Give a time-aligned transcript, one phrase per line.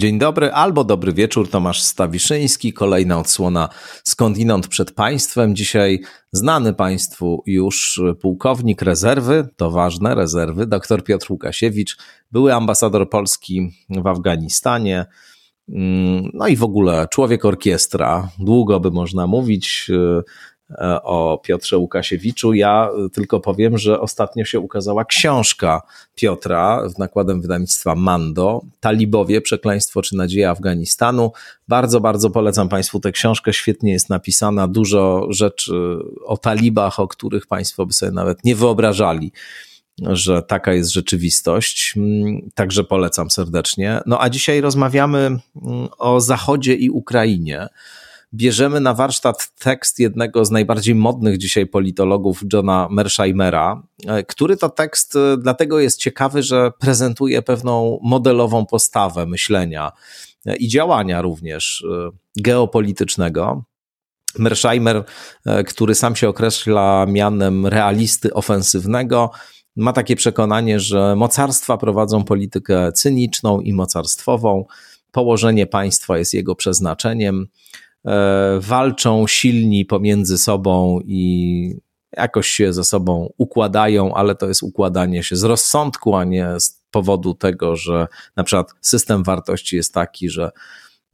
[0.00, 3.68] Dzień dobry albo dobry wieczór, Tomasz Stawiszyński, kolejna odsłona
[4.04, 5.56] Skądinąd przed Państwem.
[5.56, 6.00] Dzisiaj
[6.32, 11.96] znany Państwu już pułkownik rezerwy, to ważne, rezerwy, dr Piotr Łukasiewicz,
[12.32, 15.06] były ambasador Polski w Afganistanie,
[15.68, 20.22] mm, no i w ogóle człowiek orkiestra, długo by można mówić, E,
[21.02, 22.54] o Piotrze Łukasiewiczu.
[22.54, 25.82] Ja tylko powiem, że ostatnio się ukazała książka
[26.14, 31.32] Piotra w nakładem wydawnictwa Mando, Talibowie, Przekleństwo czy Nadzieja Afganistanu.
[31.68, 35.72] Bardzo, bardzo polecam Państwu tę książkę, świetnie jest napisana, dużo rzeczy
[36.24, 39.32] o talibach, o których Państwo by sobie nawet nie wyobrażali
[40.02, 41.94] że taka jest rzeczywistość.
[41.96, 44.00] Mm, także polecam serdecznie.
[44.06, 45.40] No a dzisiaj rozmawiamy mm,
[45.98, 47.68] o Zachodzie i Ukrainie
[48.34, 54.68] bierzemy na warsztat tekst jednego z najbardziej modnych dzisiaj politologów, Johna Mersheimera, e, który to
[54.68, 59.92] tekst e, dlatego jest ciekawy, że prezentuje pewną modelową postawę myślenia
[60.46, 61.84] e, i działania również
[62.36, 63.64] geopolitycznego.
[64.38, 65.04] Mersheimer,
[65.66, 69.30] który sam się określa mianem realisty ofensywnego,
[69.76, 74.64] ma takie przekonanie, że mocarstwa prowadzą politykę cyniczną i mocarstwową.
[75.12, 77.46] Położenie państwa jest jego przeznaczeniem.
[78.06, 81.80] E, walczą silni pomiędzy sobą i
[82.16, 86.80] jakoś się ze sobą układają, ale to jest układanie się z rozsądku, a nie z
[86.90, 88.06] powodu tego, że
[88.36, 90.50] na przykład system wartości jest taki, że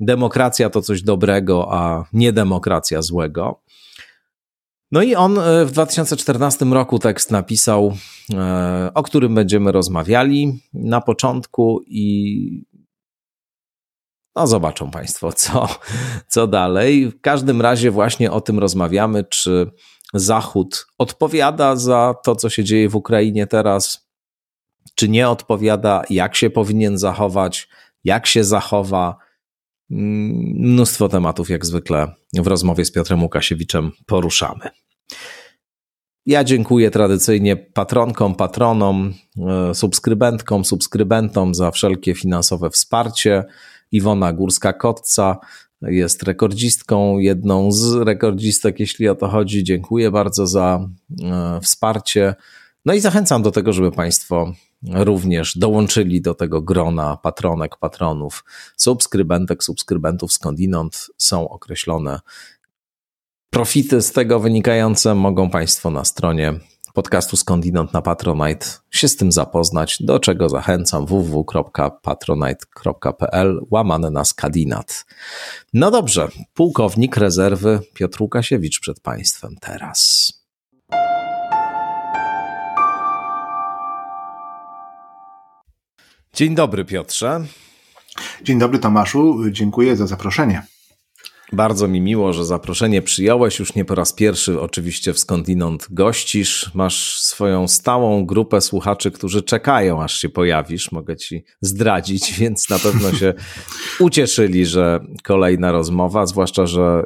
[0.00, 3.60] demokracja to coś dobrego, a nie demokracja złego.
[4.92, 7.96] No i on e, w 2014 roku tekst napisał,
[8.34, 12.75] e, o którym będziemy rozmawiali na początku i
[14.36, 15.68] no, zobaczą Państwo, co,
[16.28, 17.10] co dalej.
[17.10, 19.70] W każdym razie, właśnie o tym rozmawiamy, czy
[20.14, 24.08] Zachód odpowiada za to, co się dzieje w Ukrainie teraz,
[24.94, 27.68] czy nie odpowiada, jak się powinien zachować,
[28.04, 29.16] jak się zachowa.
[29.90, 34.70] Mm, mnóstwo tematów, jak zwykle, w rozmowie z Piotrem Łukasiewiczem poruszamy.
[36.26, 39.14] Ja dziękuję tradycyjnie patronkom, patronom,
[39.48, 43.44] e, subskrybentkom, subskrybentom za wszelkie finansowe wsparcie.
[43.92, 45.36] Iwona Górska-Kotca
[45.82, 49.64] jest rekordzistką, jedną z rekordzistek, jeśli o to chodzi.
[49.64, 50.88] Dziękuję bardzo za
[51.22, 52.34] e, wsparcie.
[52.84, 54.52] No i zachęcam do tego, żeby Państwo
[54.82, 58.44] również dołączyli do tego grona patronek, patronów,
[58.76, 62.20] subskrybentek, subskrybentów skądinąd są określone.
[63.50, 66.54] Profity z tego wynikające mogą Państwo na stronie
[66.96, 75.06] podcastu Skądinąd na Patronite się z tym zapoznać, do czego zachęcam www.patronite.pl łamane na skadinat.
[75.72, 80.32] No dobrze, pułkownik rezerwy Piotr Łukasiewicz przed Państwem teraz.
[86.34, 87.44] Dzień dobry Piotrze.
[88.42, 90.75] Dzień dobry Tomaszu, dziękuję za zaproszenie.
[91.52, 93.58] Bardzo mi miło, że zaproszenie przyjąłeś.
[93.58, 96.70] Już nie po raz pierwszy oczywiście w skądinąd gościsz.
[96.74, 100.92] Masz swoją stałą grupę słuchaczy, którzy czekają, aż się pojawisz.
[100.92, 103.34] Mogę ci zdradzić, więc na pewno się
[104.00, 107.02] ucieszyli, że kolejna rozmowa, zwłaszcza, że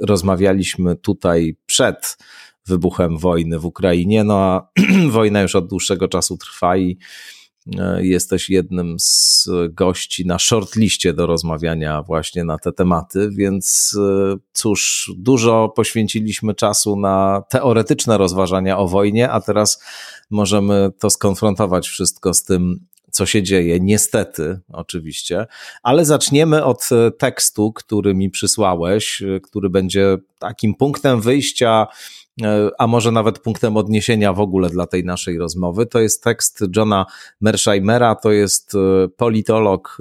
[0.00, 2.16] y, rozmawialiśmy tutaj przed
[2.66, 4.24] wybuchem wojny w Ukrainie.
[4.24, 4.68] No a
[5.10, 6.98] wojna już od dłuższego czasu trwa i
[7.98, 15.12] jesteś jednym z gości na shortliście do rozmawiania właśnie na te tematy, więc e, cóż,
[15.16, 19.82] dużo poświęciliśmy czasu na teoretyczne rozważania o wojnie, a teraz
[20.30, 25.46] możemy to skonfrontować wszystko z tym, co się dzieje, niestety, oczywiście,
[25.82, 32.23] ale zaczniemy od e, tekstu, który mi przysłałeś, który będzie takim punktem wyjścia E,
[32.78, 35.86] a może nawet punktem odniesienia w ogóle dla tej naszej rozmowy.
[35.86, 37.06] To jest tekst Johna
[37.40, 39.98] Mersheimera, to jest e, politolog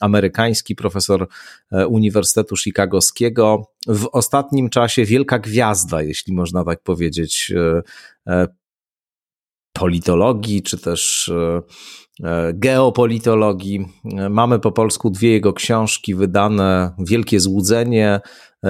[0.00, 1.28] amerykański, profesor
[1.72, 3.72] e, Uniwersytetu Chicagowskiego.
[3.86, 7.52] W ostatnim czasie wielka gwiazda, jeśli można tak powiedzieć,
[9.72, 11.32] politologii, czy też
[12.54, 13.86] geopolitologii.
[14.30, 18.20] Mamy po polsku dwie jego książki wydane: Wielkie Złudzenie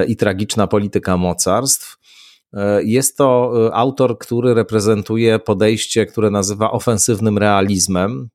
[0.09, 2.00] i Tragiczna Polityka Mocarstw.
[2.53, 8.29] E, jest to e, autor, który reprezentuje podejście, które nazywa ofensywnym realizmem.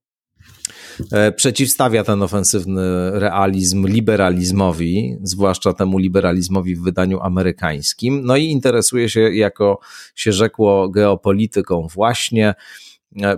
[1.12, 8.21] E, przeciwstawia ten ofensywny realizm liberalizmowi, zwłaszcza temu liberalizmowi w wydaniu amerykańskim.
[8.25, 9.79] No i interesuje się, jako
[10.15, 12.53] się rzekło, geopolityką właśnie.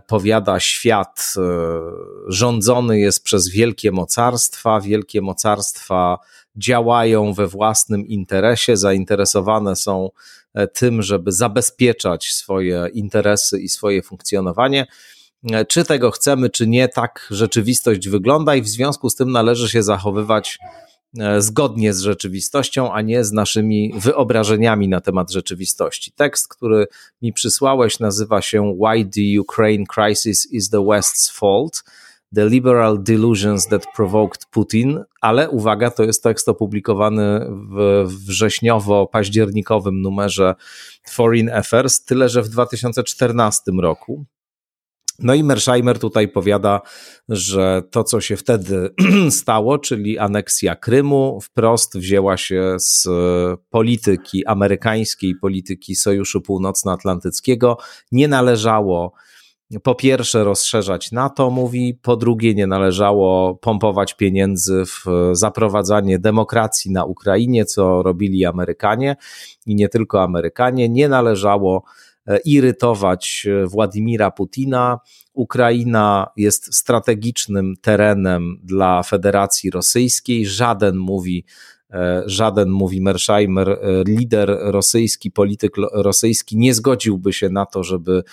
[0.08, 1.34] Powiada, świat
[2.28, 4.82] rządzony jest przez wielkie mocarstwa.
[4.82, 6.18] Wielkie mocarstwa
[6.56, 10.10] działają we własnym interesie, zainteresowane są
[10.74, 14.88] tym, żeby zabezpieczać swoje interesy i swoje funkcjonowanie.
[15.68, 19.84] czy tego chcemy, czy nie, tak rzeczywistość wygląda i w związku z tym należy się
[19.84, 20.60] zachowywać
[21.20, 26.12] E, zgodnie z rzeczywistością, a nie z naszymi wyobrażeniami na temat rzeczywistości.
[26.12, 26.88] Tekst, który
[27.22, 31.84] mi przysłałeś, nazywa się Why the Ukraine Crisis is the West's Fault.
[32.36, 40.56] The Liberal Delusions That Provoked Putin, ale uwaga, to jest tekst opublikowany w wrześniowo-październikowym numerze
[41.10, 44.26] Foreign Affairs, tyle że w 2014 roku.
[45.20, 46.82] No i Mersheimer tutaj powiada,
[47.30, 48.90] że to, co się wtedy
[49.30, 53.08] stało, czyli aneksja Krymu, wprost wzięła się z
[53.70, 57.78] polityki amerykańskiej, polityki Sojuszu Północnoatlantyckiego.
[58.12, 59.14] Nie należało
[59.84, 67.06] po pierwsze rozszerzać NATO, mówi, po drugie nie należało pompować pieniędzy w zaprowadzanie demokracji na
[67.06, 69.16] Ukrainie, co robili Amerykanie
[69.66, 70.90] i nie tylko Amerykanie.
[70.90, 71.84] Nie należało
[72.28, 75.00] E, irytować e, Władimira Putina.
[75.34, 80.46] Ukraina jest strategicznym terenem dla Federacji Rosyjskiej.
[80.46, 81.46] Żaden mówi,
[81.92, 88.24] e, żaden mówi Mersheimer, lider rosyjski, polityk rosyjski nie zgodziłby się na to, żeby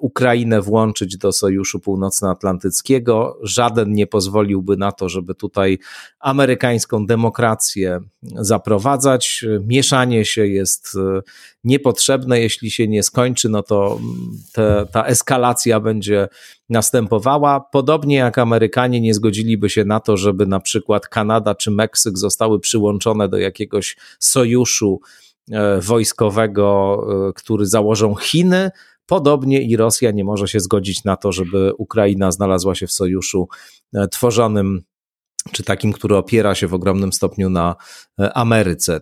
[0.00, 3.38] Ukrainę włączyć do Sojuszu Północnoatlantyckiego.
[3.42, 5.78] Żaden nie pozwoliłby na to, żeby tutaj
[6.20, 9.44] amerykańską demokrację zaprowadzać.
[9.66, 11.22] Mieszanie się jest e,
[11.64, 12.40] niepotrzebne.
[12.40, 14.00] Jeśli się nie skończy, no to
[14.52, 16.28] te, ta eskalacja będzie
[16.68, 17.60] następowała.
[17.60, 22.60] Podobnie jak Amerykanie nie zgodziliby się na to, żeby na przykład Kanada czy Meksyk zostały
[22.60, 25.00] przyłączone do jakiegoś sojuszu
[25.50, 26.98] e, wojskowego,
[27.28, 28.70] e, który założą Chiny,
[29.06, 33.48] Podobnie i Rosja nie może się zgodzić na to, żeby Ukraina znalazła się w sojuszu
[33.94, 34.82] e, tworzonym,
[35.52, 37.76] czy takim, który opiera się w ogromnym stopniu na
[38.20, 39.00] e, Ameryce.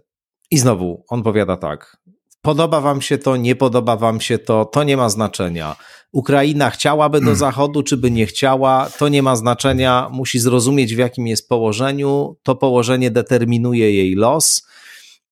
[0.51, 1.97] I znowu on powiada tak:
[2.43, 5.77] Podoba wam się to, nie podoba wam się to, to nie ma znaczenia.
[6.13, 10.09] Ukraina chciałaby do Zachodu, czy by nie chciała, to nie ma znaczenia.
[10.13, 12.37] Musi zrozumieć, w jakim jest położeniu.
[12.43, 14.67] To położenie determinuje jej los.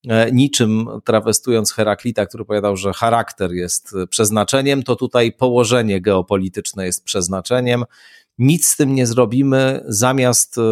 [0.09, 7.05] E, niczym trawestując Heraklita, który powiadał, że charakter jest przeznaczeniem, to tutaj położenie geopolityczne jest
[7.05, 7.85] przeznaczeniem.
[8.39, 10.63] Nic z tym nie zrobimy, zamiast, e,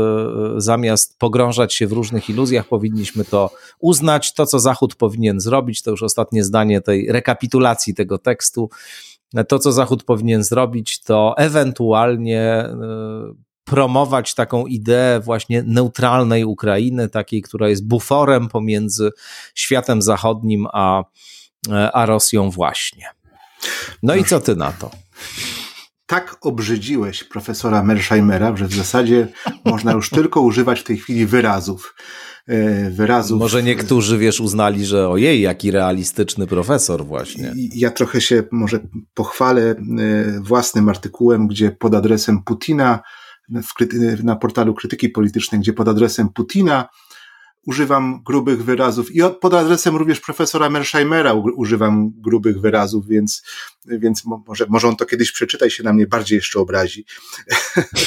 [0.57, 3.51] zamiast pogrążać się w różnych iluzjach, powinniśmy to
[3.81, 4.35] uznać.
[4.35, 8.71] To, co Zachód powinien zrobić, to już ostatnie zdanie tej rekapitulacji tego tekstu.
[9.49, 12.77] To, co Zachód powinien zrobić, to ewentualnie e,
[13.71, 19.11] promować taką ideę właśnie neutralnej Ukrainy, takiej, która jest buforem pomiędzy
[19.55, 21.05] światem zachodnim a,
[21.93, 23.07] a Rosją właśnie.
[24.03, 24.91] No i co ty na to?
[26.11, 29.29] tak obrzydziłeś profesora Mersheimera, że w zasadzie
[29.65, 31.95] można już tylko używać w tej chwili wyrazów.
[32.47, 33.39] E, wyrazów.
[33.39, 37.53] Może niektórzy, wiesz, uznali, że ojej, jaki realistyczny profesor właśnie.
[37.75, 38.81] Ja trochę się może
[39.15, 39.77] pochwalę e,
[40.41, 43.01] własnym artykułem, gdzie pod adresem Putina
[44.23, 46.89] na portalu Krytyki Politycznej, gdzie pod adresem Putina
[47.67, 53.43] używam grubych wyrazów i pod adresem również profesora Mersheimera używam grubych wyrazów, więc,
[53.87, 57.05] więc może, może on to kiedyś przeczyta i się na mnie bardziej jeszcze obrazi.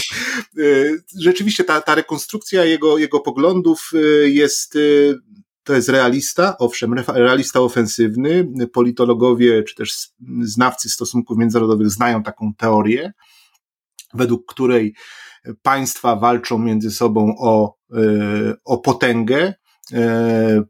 [1.19, 5.15] Rzeczywiście ta, ta rekonstrukcja jego, jego poglądów y, jest y,
[5.63, 8.47] to jest realista, owszem, realista ofensywny.
[8.73, 10.09] Politologowie czy też
[10.41, 13.13] znawcy stosunków międzynarodowych znają taką teorię,
[14.13, 14.93] według której
[15.61, 17.97] państwa walczą między sobą o, e,
[18.65, 19.53] o potęgę.
[19.93, 20.63] E,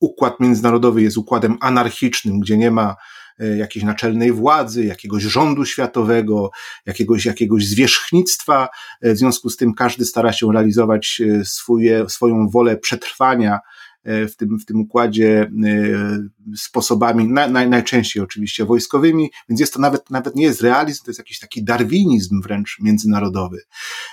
[0.00, 2.96] układ międzynarodowy jest układem anarchicznym, gdzie nie ma
[3.38, 6.50] e, jakiejś naczelnej władzy, jakiegoś rządu światowego,
[6.86, 8.68] jakiegoś, jakiegoś zwierzchnictwa.
[9.02, 13.58] W związku z tym każdy stara się realizować swoje, swoją wolę przetrwania
[14.04, 15.50] w tym, w tym układzie
[16.56, 21.10] sposobami, na, na, najczęściej oczywiście wojskowymi, więc jest to nawet, nawet nie jest realizm, to
[21.10, 23.58] jest jakiś taki darwinizm wręcz międzynarodowy.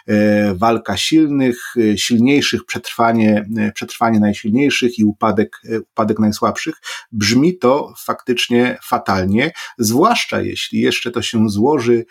[0.07, 5.61] E, walka silnych, silniejszych, przetrwanie, przetrwanie najsilniejszych i upadek,
[5.91, 6.75] upadek najsłabszych.
[7.11, 12.05] Brzmi to faktycznie fatalnie, zwłaszcza jeśli jeszcze to się złoży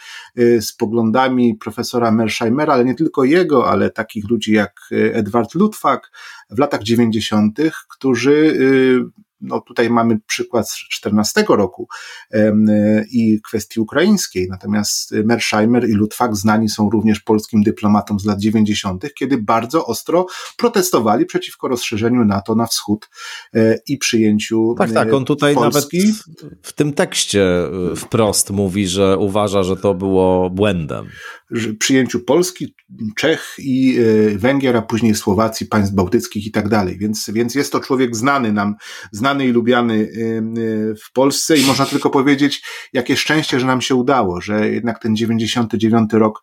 [0.60, 6.10] z poglądami profesora Mersheimera, ale nie tylko jego, ale takich ludzi jak Edward Ludwak,
[6.50, 8.58] w latach 90., którzy
[9.44, 11.88] no tutaj mamy przykład z 14 roku
[13.12, 19.04] i kwestii ukraińskiej, natomiast Mersheimer i Ludwak znani są również polskim dyplomatom z lat 90.,
[19.18, 23.10] kiedy bardzo ostro protestowali przeciwko rozszerzeniu NATO na wschód
[23.54, 25.98] e, i przyjęciu Tak, tak, on tutaj Polski.
[25.98, 31.06] nawet w, w tym tekście e, wprost mówi, że uważa, że to było błędem
[31.78, 32.74] przyjęciu Polski,
[33.16, 36.98] Czech i e, Węgier, a później Słowacji, państw bałtyckich i tak dalej.
[36.98, 38.74] Więc, więc jest to człowiek znany nam,
[39.12, 40.08] znany znany i lubiany
[41.06, 42.62] w Polsce i można tylko powiedzieć,
[42.92, 46.42] jakie szczęście, że nam się udało, że jednak ten 99 rok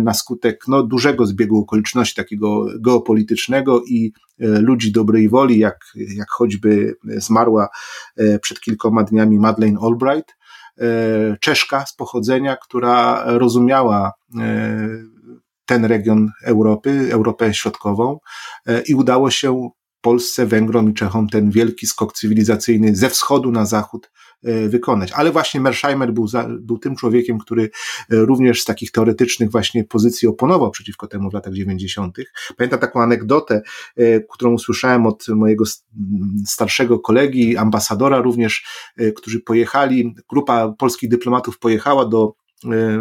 [0.00, 6.94] na skutek no, dużego zbiegu okoliczności takiego geopolitycznego i ludzi dobrej woli, jak, jak choćby
[7.04, 7.68] zmarła
[8.42, 10.36] przed kilkoma dniami Madeleine Albright,
[11.40, 14.12] Czeszka z pochodzenia, która rozumiała
[15.68, 18.18] ten region Europy, Europę Środkową
[18.66, 19.70] e, i udało się
[20.00, 24.10] Polsce, Węgrom i Czechom ten wielki skok cywilizacyjny ze wschodu na zachód
[24.44, 25.12] e, wykonać.
[25.12, 27.68] Ale właśnie Mersheimer był, za, był tym człowiekiem, który e,
[28.16, 32.16] również z takich teoretycznych właśnie pozycji oponował przeciwko temu w latach 90.
[32.56, 33.62] Pamiętam taką anegdotę,
[34.30, 35.64] którą usłyszałem od mojego
[36.46, 38.66] starszego kolegi, ambasadora również,
[39.16, 42.47] którzy pojechali, grupa polskich dyplomatów pojechała do E,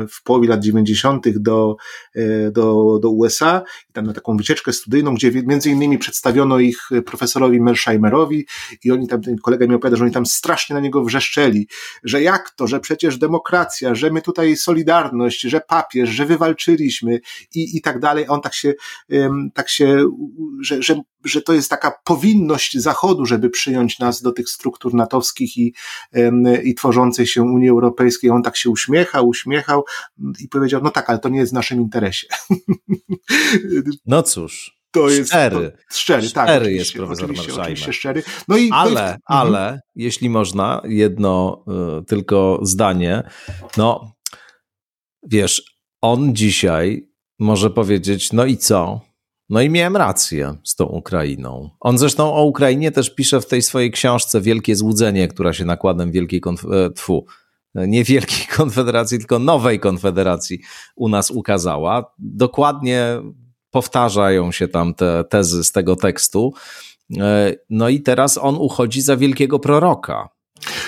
[0.09, 1.39] w połowie lat 90.
[1.39, 1.75] do,
[2.15, 6.89] e, do, do USA i tam na taką wycieczkę studyjną, gdzie między innymi przedstawiono ich
[7.05, 8.47] profesorowi Mersheimerowi
[8.83, 11.67] i oni tam, ten kolega mi opowiada, że oni tam strasznie na niego wrzeszczeli,
[12.03, 17.19] że jak to, że przecież demokracja, że my tutaj solidarność, że papież, że wywalczyliśmy
[17.55, 18.25] i, i tak dalej.
[18.27, 18.73] On tak się,
[19.53, 20.09] tak się,
[20.61, 25.57] że, że że to jest taka powinność Zachodu, żeby przyjąć nas do tych struktur natowskich
[25.57, 25.73] i,
[26.63, 28.29] i tworzącej się Unii Europejskiej.
[28.29, 29.83] On tak się uśmiechał, uśmiechał
[30.39, 32.27] i powiedział, no tak, ale to nie jest w naszym interesie.
[34.05, 34.77] No cóż.
[34.91, 35.71] To jest szczery.
[35.71, 36.49] To, szczery, tak.
[36.49, 38.23] Szczery jest profesor oczywiście, oczywiście szczery.
[38.47, 39.01] No i, ale, no i...
[39.01, 39.17] Mhm.
[39.25, 41.63] ale, jeśli można, jedno
[42.01, 43.23] y, tylko zdanie.
[43.77, 44.11] No,
[45.23, 49.01] wiesz, on dzisiaj może powiedzieć, no i co?
[49.49, 51.69] No i miałem rację z tą Ukrainą.
[51.79, 56.11] On zresztą o Ukrainie też pisze w tej swojej książce Wielkie Złudzenie, która się nakładem
[56.11, 57.25] Wielkiej Konfederacji, tfu,
[57.75, 60.59] nie Wielkiej Konfederacji, tylko Nowej Konfederacji
[60.95, 62.13] u nas ukazała.
[62.19, 63.21] Dokładnie
[63.71, 66.53] powtarzają się tam te tezy z tego tekstu.
[67.17, 70.29] E, no i teraz on uchodzi za wielkiego proroka.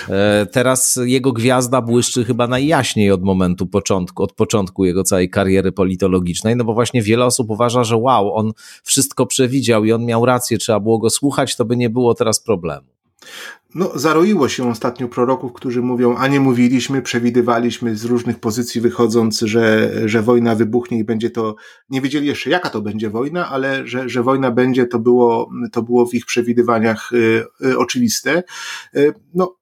[0.08, 5.72] E, teraz jego gwiazda błyszczy chyba najjaśniej od momentu początku, od początku jego całej kariery
[5.72, 8.52] politologicznej, no bo właśnie wiele osób uważa, że wow, on
[8.84, 12.40] wszystko przewidział i on miał rację, trzeba było go słuchać, to by nie było teraz
[12.40, 12.86] problemu.
[13.74, 19.40] No, zaroiło się ostatnio proroków, którzy mówią, a nie mówiliśmy, przewidywaliśmy z różnych pozycji wychodząc,
[19.40, 21.54] że, że wojna wybuchnie i będzie to,
[21.90, 25.82] nie wiedzieli jeszcze jaka to będzie wojna, ale że, że wojna będzie, to było, to
[25.82, 28.42] było w ich przewidywaniach y, y, oczywiste.
[28.96, 29.56] Y, no,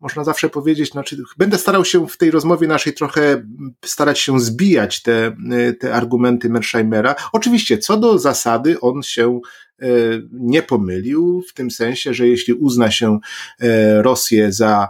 [0.00, 3.42] można zawsze powiedzieć, znaczy, będę starał się w tej rozmowie naszej trochę
[3.84, 5.36] starać się zbijać te,
[5.80, 7.14] te argumenty Mersheimera.
[7.32, 9.40] Oczywiście, co do zasady, on się
[9.82, 9.86] e,
[10.32, 13.18] nie pomylił, w tym sensie, że jeśli uzna się
[13.60, 14.88] e, Rosję za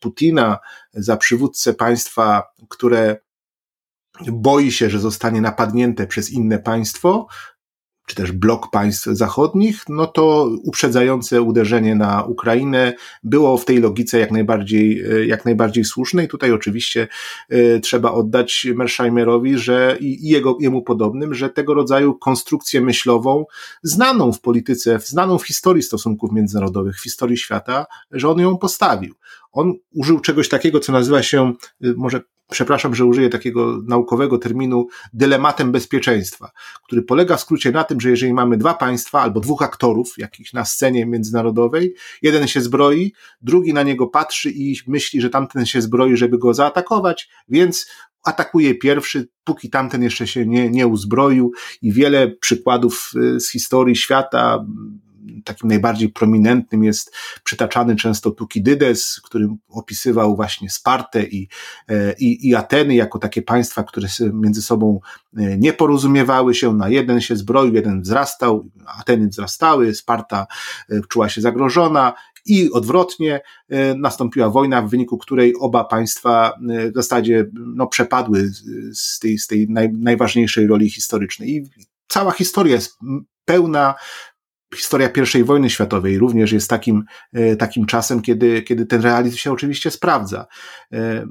[0.00, 0.58] Putina,
[0.94, 3.16] za przywódcę państwa, które
[4.26, 7.26] boi się, że zostanie napadnięte przez inne państwo,
[8.12, 14.18] czy też blok państw zachodnich, no to uprzedzające uderzenie na Ukrainę było w tej logice
[14.18, 17.08] jak najbardziej, e, jak najbardziej słuszne i tutaj oczywiście
[17.52, 23.44] y, trzeba oddać Mersheimerowi, że i, jego, jemu podobnym, że tego rodzaju konstrukcję myślową
[23.82, 29.14] znaną w polityce, znaną w historii stosunków międzynarodowych, w historii świata, że on ją postawił.
[29.52, 31.52] On użył czegoś takiego, co nazywa się,
[31.84, 32.20] y, może
[32.52, 36.50] przepraszam, że użyję takiego naukowego terminu, dylematem bezpieczeństwa,
[36.84, 40.52] który polega w skrócie na tym, że jeżeli mamy dwa państwa albo dwóch aktorów jakichś
[40.52, 45.82] na scenie międzynarodowej, jeden się zbroi, drugi na niego patrzy i myśli, że tamten się
[45.82, 47.86] zbroi, żeby go zaatakować, więc
[48.24, 53.96] atakuje pierwszy, póki tamten jeszcze się nie, nie uzbroił i wiele przykładów y, z historii
[53.96, 54.64] świata
[55.44, 57.14] takim najbardziej prominentnym jest
[57.44, 61.48] przytaczany często Tukidydes, który opisywał właśnie Spartę i,
[61.88, 65.00] e, i, i Ateny jako takie państwa, które między sobą
[65.36, 70.46] e, nie porozumiewały się, na jeden się zbroił, jeden wzrastał, Ateny wzrastały, Sparta
[70.90, 72.12] e, czuła się zagrożona
[72.46, 73.40] i odwrotnie
[73.96, 76.52] nastąpiła wojna, w wyniku której oba państwa
[76.92, 78.50] w zasadzie no, przepadły
[78.94, 81.50] z tej, z tej naj, najważniejszej roli historycznej.
[81.50, 81.70] I
[82.08, 82.98] cała historia jest
[83.44, 83.94] pełna
[84.76, 89.52] historia I wojny światowej również jest takim, e, takim czasem, kiedy, kiedy ten realizm się
[89.52, 90.46] oczywiście sprawdza.
[90.92, 91.26] E,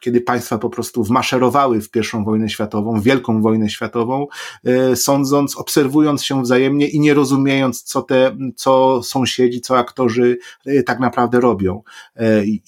[0.00, 4.26] kiedy państwa po prostu wmaszerowały w I wojnę światową, Wielką wojnę światową,
[4.64, 10.38] e, sądząc, obserwując się wzajemnie i nie rozumiejąc, co te, co sąsiedzi, co aktorzy
[10.86, 11.82] tak naprawdę robią.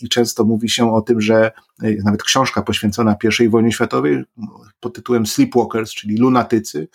[0.00, 1.50] I często mówi się o tym, że
[2.04, 4.24] nawet książka poświęcona I wojnie światowej
[4.80, 6.88] pod tytułem Sleepwalkers, czyli lunatycy,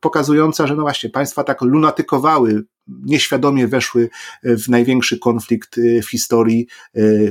[0.00, 4.10] pokazująca, że no właśnie państwa tak lunatykowały nieświadomie weszły
[4.42, 6.66] w największy konflikt w historii,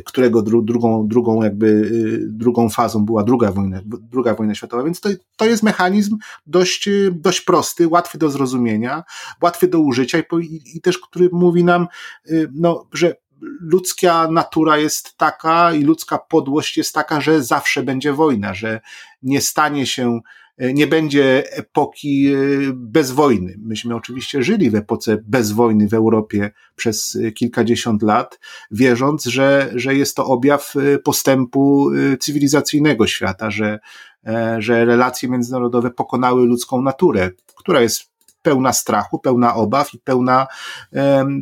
[0.06, 1.89] którego drugą, drugą jakby
[2.27, 7.42] drugą fazą była druga wojna, druga wojna światowa, więc to, to jest mechanizm dość, dość
[7.42, 9.03] prosty, łatwy do zrozumienia,
[9.42, 11.88] łatwy do użycia i, i, i też, który mówi nam,
[12.53, 13.15] no, że
[13.59, 18.81] ludzka natura jest taka i ludzka podłość jest taka, że zawsze będzie wojna, że
[19.23, 20.19] nie stanie się,
[20.57, 22.38] nie będzie epoki e,
[22.73, 23.55] bez wojny.
[23.59, 28.39] Myśmy oczywiście żyli w epoce bez wojny w Europie przez kilkadziesiąt lat,
[28.71, 33.79] wierząc, że, że jest to objaw e, postępu e, cywilizacyjnego świata, że,
[34.57, 38.12] że relacje międzynarodowe pokonały ludzką naturę, która jest
[38.43, 40.47] pełna strachu, pełna obaw i pełna,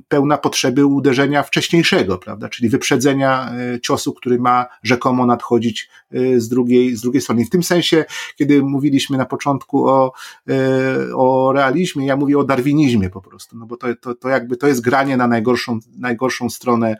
[0.07, 2.49] pełna potrzeby uderzenia wcześniejszego, prawda?
[2.49, 7.41] Czyli wyprzedzenia e, ciosu, który ma rzekomo nadchodzić e, z drugiej, z drugiej strony.
[7.41, 8.05] I w tym sensie,
[8.35, 10.13] kiedy mówiliśmy na początku o,
[10.49, 14.57] e, o realizmie, ja mówię o darwinizmie po prostu, no bo to, to, to jakby
[14.57, 16.95] to jest granie na najgorszą, najgorszą stronę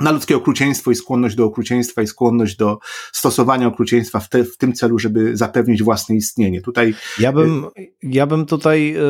[0.00, 2.78] na ludzkie okrucieństwo i skłonność do okrucieństwa i skłonność do
[3.12, 6.60] stosowania okrucieństwa w, te, w tym celu, żeby zapewnić własne istnienie.
[6.60, 7.66] Tutaj ja bym,
[8.02, 9.00] ja bym tutaj y,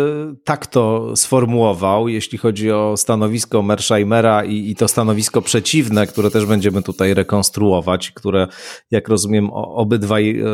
[0.45, 6.47] tak to sformułował, jeśli chodzi o stanowisko Mersheimera i, i to stanowisko przeciwne, które też
[6.47, 8.49] będziemy tutaj rekonstruować, które,
[8.91, 10.45] jak rozumiem, obydwaj y,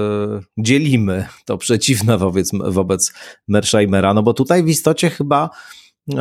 [0.59, 3.13] dzielimy, to przeciwne wobec, wobec
[3.49, 5.51] Mersheimera, no bo tutaj w istocie chyba
[6.09, 6.15] y,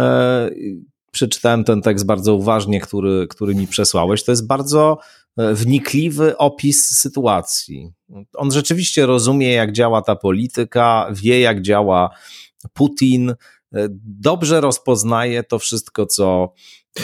[1.12, 4.24] przeczytałem ten tekst bardzo uważnie, który, który mi przesłałeś.
[4.24, 4.98] To jest bardzo
[5.38, 7.92] e, wnikliwy opis sytuacji.
[8.34, 12.10] On rzeczywiście rozumie, jak działa ta polityka, wie, jak działa
[12.74, 13.36] Putin, e,
[14.04, 16.54] dobrze rozpoznaje to wszystko, co
[16.98, 17.04] e,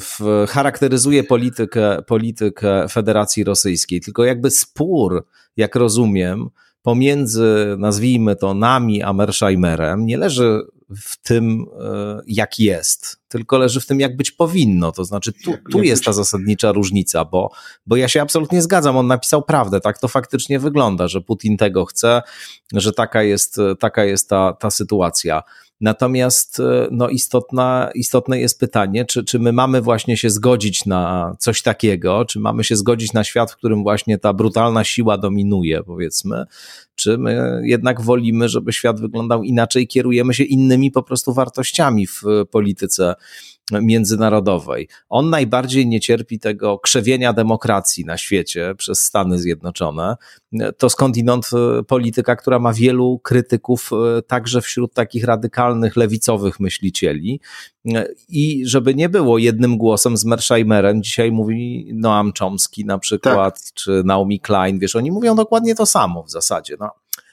[0.00, 4.00] w, charakteryzuje politykę, politykę Federacji Rosyjskiej.
[4.00, 5.26] Tylko jakby spór,
[5.56, 6.48] jak rozumiem,
[6.82, 13.80] pomiędzy, nazwijmy to, nami a Mersheimerem nie leży w tym, e, jak jest, tylko leży
[13.80, 14.92] w tym, jak być powinno.
[14.92, 17.50] To znaczy, tu, tu jest ta zasadnicza różnica, bo,
[17.86, 18.96] bo ja się absolutnie zgadzam.
[18.96, 22.22] On napisał prawdę, tak to faktycznie wygląda, że Putin tego chce,
[22.72, 25.42] że taka jest, taka jest ta, ta sytuacja.
[25.80, 31.34] Natomiast e, no, istotna, istotne jest pytanie, czy, czy my mamy właśnie się zgodzić na
[31.38, 35.82] coś takiego, czy mamy się zgodzić na świat, w którym właśnie ta brutalna siła dominuje,
[35.82, 36.44] powiedzmy,
[36.96, 42.22] czy my jednak wolimy, żeby świat wyglądał inaczej, kierujemy się innymi po prostu wartościami w
[42.50, 43.14] polityce
[43.72, 44.88] międzynarodowej.
[45.08, 50.16] On najbardziej nie cierpi tego krzewienia demokracji na świecie przez Stany Zjednoczone.
[50.78, 57.40] To skądinąd e, polityka, która ma wielu krytyków, e, także wśród takich radykalnych, lewicowych myślicieli.
[57.94, 63.60] E, I żeby nie było jednym głosem z Mersheimerem, dzisiaj mówi Noam Chomsky na przykład,
[63.60, 63.74] tak.
[63.74, 66.76] czy Naomi Klein, wiesz, oni mówią dokładnie to samo w zasadzie.
[66.80, 66.90] No.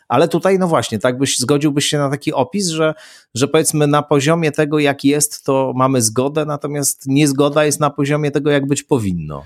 [0.08, 2.94] Ale tutaj, no właśnie, tak byś zgodziłbyś się na taki opis, że,
[3.36, 8.32] że powiedzmy na poziomie tego, jak jest, to mamy zgodę, natomiast niezgoda jest na poziomie
[8.32, 9.44] tego, jak być powinno.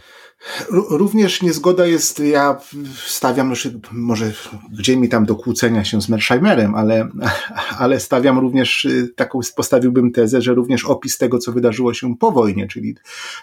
[0.71, 2.59] Również niezgoda jest, ja
[3.05, 3.53] stawiam,
[3.91, 4.31] może
[4.71, 7.09] gdzie mi tam do kłócenia się z Mersheimerem, ale,
[7.79, 12.31] ale stawiam również y, taką, postawiłbym tezę, że również opis tego, co wydarzyło się po
[12.31, 12.95] wojnie, czyli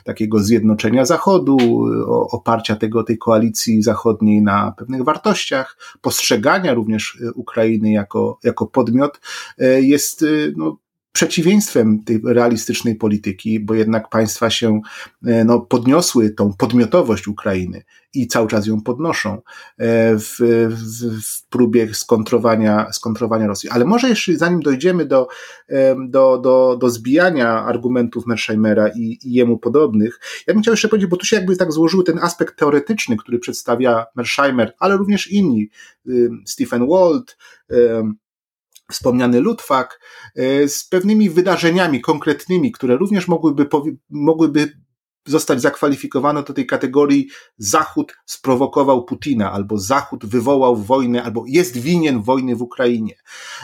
[0.04, 1.56] takiego zjednoczenia Zachodu,
[2.30, 9.20] oparcia tego, tej koalicji zachodniej na pewnych wartościach, postrzegania również y, Ukrainy jako, jako podmiot,
[9.60, 10.24] y, jest
[10.56, 10.78] no,
[11.14, 14.80] przeciwieństwem tej realistycznej polityki, bo jednak państwa się
[15.26, 17.82] e, no, podniosły tą podmiotowość Ukrainy
[18.14, 19.40] i cały czas ją podnoszą e,
[20.18, 20.36] w,
[20.68, 23.70] w, w próbie skontrowania, skontrowania Rosji.
[23.70, 25.28] Ale może jeszcze zanim dojdziemy do,
[25.68, 30.88] e, do, do, do zbijania argumentów Mersheimera i, i jemu podobnych, ja bym chciał jeszcze
[30.88, 35.30] powiedzieć, bo tu się jakby tak złożył ten aspekt teoretyczny, który przedstawia Mersheimer, ale również
[35.30, 35.68] inni,
[36.44, 37.36] Stephen Walt,
[38.92, 40.00] wspomniany Ludwak,
[40.36, 43.66] e, z pewnymi wydarzeniami konkretnymi, które również mogłyby,
[44.10, 44.84] mogłyby
[45.26, 52.22] zostać zakwalifikowane do tej kategorii Zachód sprowokował Putina, albo Zachód wywołał wojnę, albo jest winien
[52.22, 53.14] wojny w Ukrainie.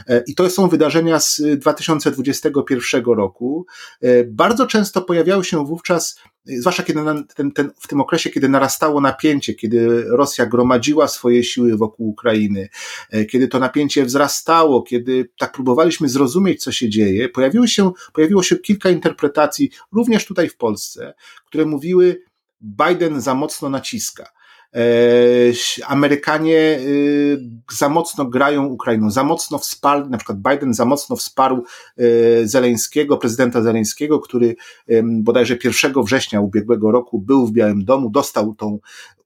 [0.08, 3.66] E, I to są wydarzenia z 2021 roku.
[4.00, 7.00] E, bardzo często pojawiały się wówczas zwłaszcza kiedy
[7.36, 12.68] ten, ten, w tym okresie, kiedy narastało napięcie, kiedy Rosja gromadziła swoje siły wokół Ukrainy,
[13.10, 18.42] e, kiedy to napięcie wzrastało, kiedy tak próbowaliśmy zrozumieć, co się dzieje, pojawiło się, pojawiło
[18.42, 21.14] się kilka interpretacji, również tutaj w Polsce,
[21.46, 22.22] które mówiły,
[22.60, 24.39] Biden za mocno naciska.
[24.74, 25.52] E,
[25.86, 27.38] Amerykanie y,
[27.72, 31.64] za mocno grają Ukrainą, za mocno wsparli, na przykład Biden za mocno wsparł
[31.96, 32.02] e,
[32.46, 34.56] Zeleńskiego, prezydenta Zeleńskiego, który
[35.04, 38.78] bodajże 1 września ubiegłego roku był w Białym Domu, dostał tą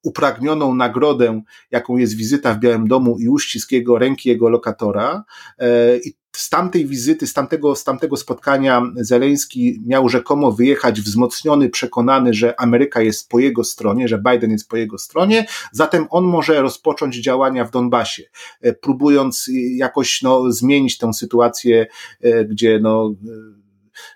[0.03, 5.25] upragnioną nagrodę, jaką jest wizyta w Białym Domu i uścisk jego ręki jego lokatora.
[5.59, 11.69] E, I z tamtej wizyty, z tamtego, z tamtego spotkania Zeleński miał rzekomo wyjechać wzmocniony,
[11.69, 16.25] przekonany, że Ameryka jest po jego stronie, że Biden jest po jego stronie, zatem on
[16.25, 18.23] może rozpocząć działania w Donbasie,
[18.61, 21.87] e, próbując jakoś no, zmienić tę sytuację,
[22.21, 23.15] e, gdzie no,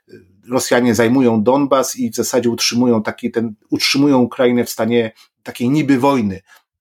[0.08, 0.12] e,
[0.50, 5.98] Rosjanie zajmują Donbas i w zasadzie utrzymują taki ten, utrzymują Ukrainę w stanie takiej niby
[5.98, 6.40] wojny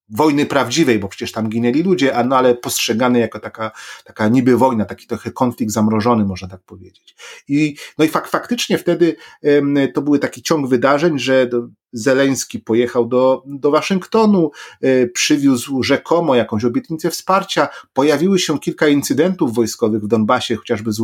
[0.10, 3.72] wojny prawdziwej, bo przecież tam ginęli ludzie, a no ale postrzegany jako taka,
[4.06, 7.16] taka niby wojna, taki trochę konflikt zamrożony, można tak powiedzieć.
[7.48, 12.60] I, no i fak, faktycznie wtedy um, to były taki ciąg wydarzeń, że do, Zeleński
[12.60, 14.52] pojechał do, do Waszyngtonu,
[14.84, 17.68] y, przywiózł rzekomo jakąś obietnicę wsparcia.
[17.94, 21.02] Pojawiły się kilka incydentów wojskowych w Donbasie, chociażby z,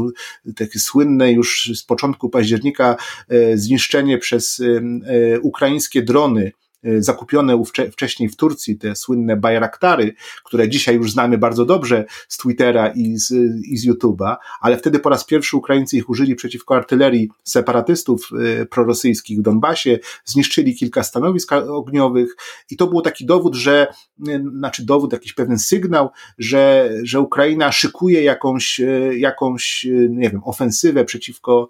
[0.55, 2.95] takie słynne już z początku października
[3.31, 6.51] y, zniszczenie przez y, ukraińskie drony
[6.99, 12.87] zakupione wcześniej w Turcji, te słynne Bayraktary, które dzisiaj już znamy bardzo dobrze z Twittera
[12.87, 13.31] i z,
[13.65, 18.29] i z YouTube'a, ale wtedy po raz pierwszy Ukraińcy ich użyli przeciwko artylerii separatystów
[18.61, 22.35] y, prorosyjskich w Donbasie, zniszczyli kilka stanowisk ogniowych
[22.69, 23.87] i to był taki dowód, że,
[24.27, 28.81] y, znaczy dowód, jakiś pewien sygnał, że, że Ukraina szykuje jakąś,
[29.17, 31.67] jakąś, nie wiem, ofensywę przeciwko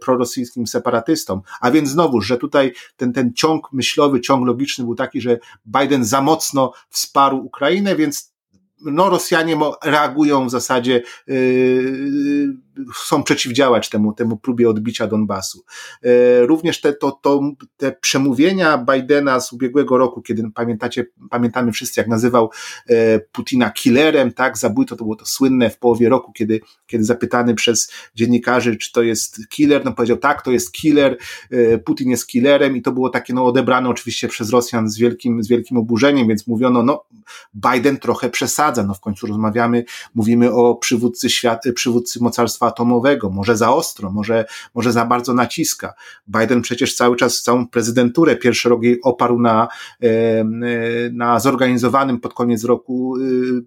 [0.00, 1.40] prorosyjskim separatystom.
[1.60, 5.38] A więc znowu, że tutaj ten, ten ciąg myślowy, ciąg ciąg logiczny był taki, że
[5.66, 8.32] Biden za mocno wsparł Ukrainę, więc
[8.84, 12.56] no, Rosjanie reagują w zasadzie, yy,
[12.94, 15.64] chcą przeciwdziałać temu, temu próbie odbicia Donbasu.
[16.02, 17.40] E, również te, to, to,
[17.76, 22.50] te przemówienia Bidena z ubiegłego roku, kiedy pamiętacie, pamiętamy wszyscy, jak nazywał
[22.88, 27.54] e, Putina killerem, tak, zabójto, to było to słynne w połowie roku, kiedy, kiedy zapytany
[27.54, 31.16] przez dziennikarzy, czy to jest killer, no powiedział, tak, to jest killer,
[31.50, 35.42] e, Putin jest killerem i to było takie, no odebrane oczywiście przez Rosjan z wielkim,
[35.42, 37.04] z wielkim oburzeniem, więc mówiono, no
[37.54, 43.56] Biden trochę przesadza, no w końcu rozmawiamy, mówimy o przywódcy świat, przywódcy mocarstwa atomowego, może
[43.56, 44.44] za ostro, może,
[44.74, 45.94] może za bardzo naciska.
[46.28, 49.68] Biden przecież cały czas całą prezydenturę pierwszy rok jej oparł na,
[51.12, 53.62] na zorganizowanym pod koniec roku y,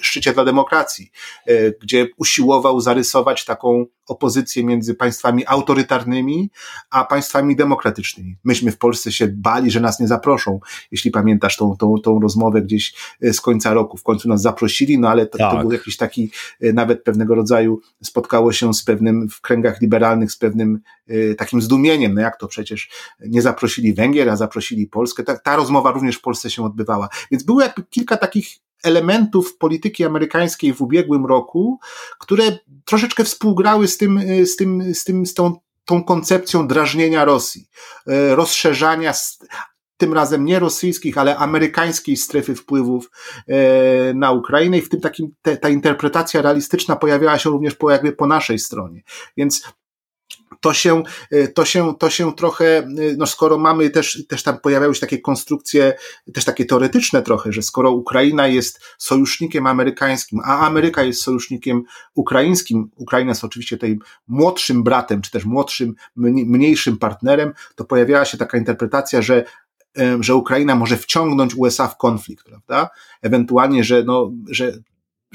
[0.00, 1.10] szczycie dla demokracji,
[1.46, 6.50] e, gdzie usiłował zarysować taką opozycję między państwami autorytarnymi,
[6.90, 8.36] a państwami demokratycznymi.
[8.44, 12.62] Myśmy w Polsce się bali, że nas nie zaproszą, jeśli pamiętasz tą, tą, tą rozmowę
[12.62, 13.96] gdzieś e, z końca roku.
[13.96, 15.52] W końcu nas zaprosili, no ale to, tak.
[15.52, 16.30] to był jakiś taki
[16.60, 21.62] e, nawet pewnego rodzaju spotkało się z pewnym, w kręgach liberalnych, z pewnym y, takim
[21.62, 25.22] zdumieniem, no jak to przecież nie zaprosili Węgier, a zaprosili Polskę.
[25.22, 27.08] Ta, ta rozmowa również w Polsce się odbywała.
[27.30, 28.48] Więc było jakby kilka takich
[28.84, 31.78] elementów polityki amerykańskiej w ubiegłym roku,
[32.18, 37.24] które troszeczkę współgrały z tym, y, z tym, z tym, z tą tą koncepcją drażnienia
[37.24, 37.68] Rosji,
[38.08, 39.12] y, rozszerzania
[39.96, 43.10] tym razem nie rosyjskich, ale amerykańskiej strefy wpływów
[43.48, 47.90] e, na Ukrainę i w tym takim te, ta interpretacja realistyczna pojawiała się również po,
[47.90, 49.02] jakby po naszej stronie.
[49.36, 49.62] Więc
[50.60, 54.58] to się, e, to się, to się trochę, e, no skoro mamy też, też tam
[54.60, 55.94] pojawiały się takie konstrukcje,
[56.34, 61.82] też takie teoretyczne trochę, że skoro Ukraina jest sojusznikiem amerykańskim, a Ameryka jest sojusznikiem
[62.14, 68.38] ukraińskim, Ukraina jest oczywiście tej młodszym bratem, czy też młodszym, mniejszym partnerem, to pojawiała się
[68.38, 69.44] taka interpretacja, że
[70.20, 72.90] że Ukraina może wciągnąć USA w konflikt, prawda?
[73.22, 74.72] Ewentualnie, że, no, że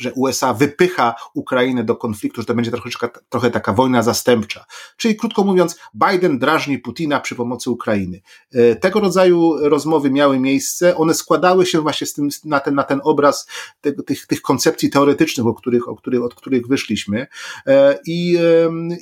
[0.01, 2.89] że USA wypycha Ukrainę do konfliktu, że to będzie trochę,
[3.29, 4.65] trochę taka wojna zastępcza.
[4.97, 8.21] Czyli krótko mówiąc, Biden drażni Putina przy pomocy Ukrainy.
[8.53, 12.83] E, tego rodzaju rozmowy miały miejsce, one składały się właśnie z tym, na, ten, na
[12.83, 13.47] ten obraz
[13.81, 17.27] tych, tych, tych koncepcji teoretycznych, o których, o których, od których wyszliśmy
[17.67, 18.37] e, i,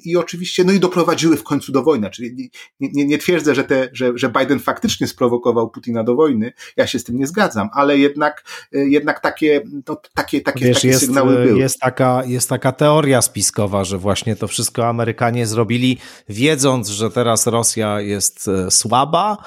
[0.05, 2.09] i oczywiście, no i doprowadziły w końcu do wojny.
[2.09, 6.53] Czyli nie, nie, nie twierdzę, że, te, że, że Biden faktycznie sprowokował Putina do wojny,
[6.77, 10.75] ja się z tym nie zgadzam, ale jednak, e, jednak takie, no, takie, takie, Wiesz,
[10.75, 11.59] takie jest, sygnały były.
[11.59, 15.97] Jest taka, jest taka teoria spiskowa, że właśnie to wszystko Amerykanie zrobili,
[16.29, 19.37] wiedząc, że teraz Rosja jest e, słaba,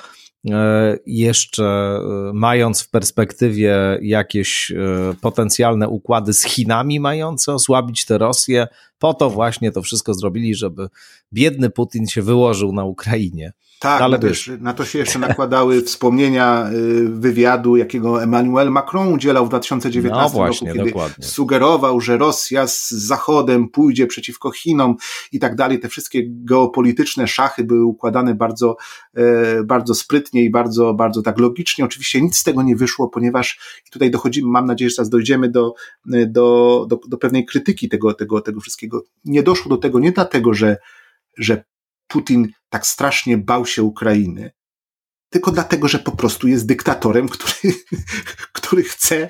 [0.50, 2.00] e, jeszcze e,
[2.35, 4.72] mając w perspektywie jakieś
[5.20, 8.66] potencjalne układy z Chinami mające osłabić tę Rosję,
[8.98, 10.88] po to właśnie to wszystko zrobili, żeby
[11.33, 13.52] biedny Putin się wyłożył na Ukrainie.
[13.83, 19.12] Tak, ale no wiesz, na to się jeszcze nakładały wspomnienia y, wywiadu, jakiego Emmanuel Macron
[19.12, 21.25] udzielał w 2019 no właśnie, roku, kiedy dokładnie.
[21.25, 24.97] sugerował, że Rosja z Zachodem pójdzie przeciwko Chinom
[25.33, 25.81] i tak dalej.
[25.81, 28.77] Te wszystkie geopolityczne szachy były układane bardzo,
[29.14, 31.85] e, bardzo sprytnie i bardzo, bardzo tak logicznie.
[31.85, 35.75] Oczywiście nic z tego nie wyszło, ponieważ tutaj dochodzimy, mam nadzieję, że zaraz dojdziemy do,
[36.07, 39.03] do, do, do pewnej krytyki tego, tego, tego wszystkiego.
[39.25, 40.77] Nie doszło do tego nie dlatego, że,
[41.38, 41.64] że
[42.12, 44.51] Putin tak strasznie bał się Ukrainy,
[45.31, 47.75] tylko dlatego, że po prostu jest dyktatorem, który,
[48.59, 49.29] który chce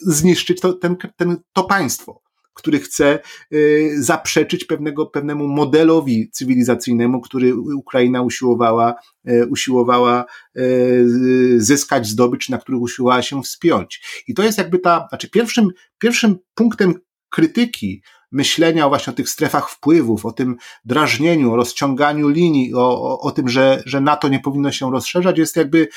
[0.00, 2.22] zniszczyć to, ten, ten, to państwo
[2.58, 3.18] który chce
[3.98, 8.94] zaprzeczyć pewnego, pewnemu modelowi cywilizacyjnemu, który Ukraina usiłowała,
[9.50, 10.24] usiłowała
[11.56, 14.22] zyskać, zdobyć, na który usiłowała się wspiąć.
[14.28, 16.94] I to jest jakby ta, znaczy pierwszym, pierwszym punktem
[17.30, 23.20] krytyki myślenia właśnie o tych strefach wpływów, o tym drażnieniu, o rozciąganiu linii, o, o,
[23.20, 25.88] o tym, że, że NATO nie powinno się rozszerzać, jest jakby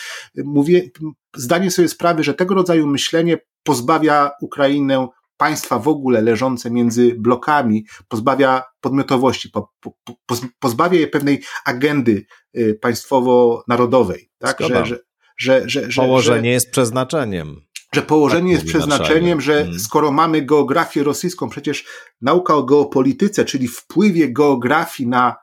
[0.44, 0.90] mówię,
[1.36, 7.86] zdanie sobie sprawy, że tego rodzaju myślenie pozbawia Ukrainę państwa w ogóle leżące między blokami,
[8.08, 9.92] pozbawia podmiotowości, po, po,
[10.26, 12.26] po, pozbawia je pewnej agendy
[12.58, 14.30] y, państwowo-narodowej.
[14.38, 14.60] Tak?
[14.60, 15.00] Że, że,
[15.38, 17.62] że, że, że, Położenie że, jest przeznaczeniem
[17.96, 19.80] że położenie tak jest przeznaczeniem, że hmm.
[19.80, 21.86] skoro mamy geografię rosyjską, przecież
[22.22, 25.36] nauka o geopolityce, czyli wpływie geografii na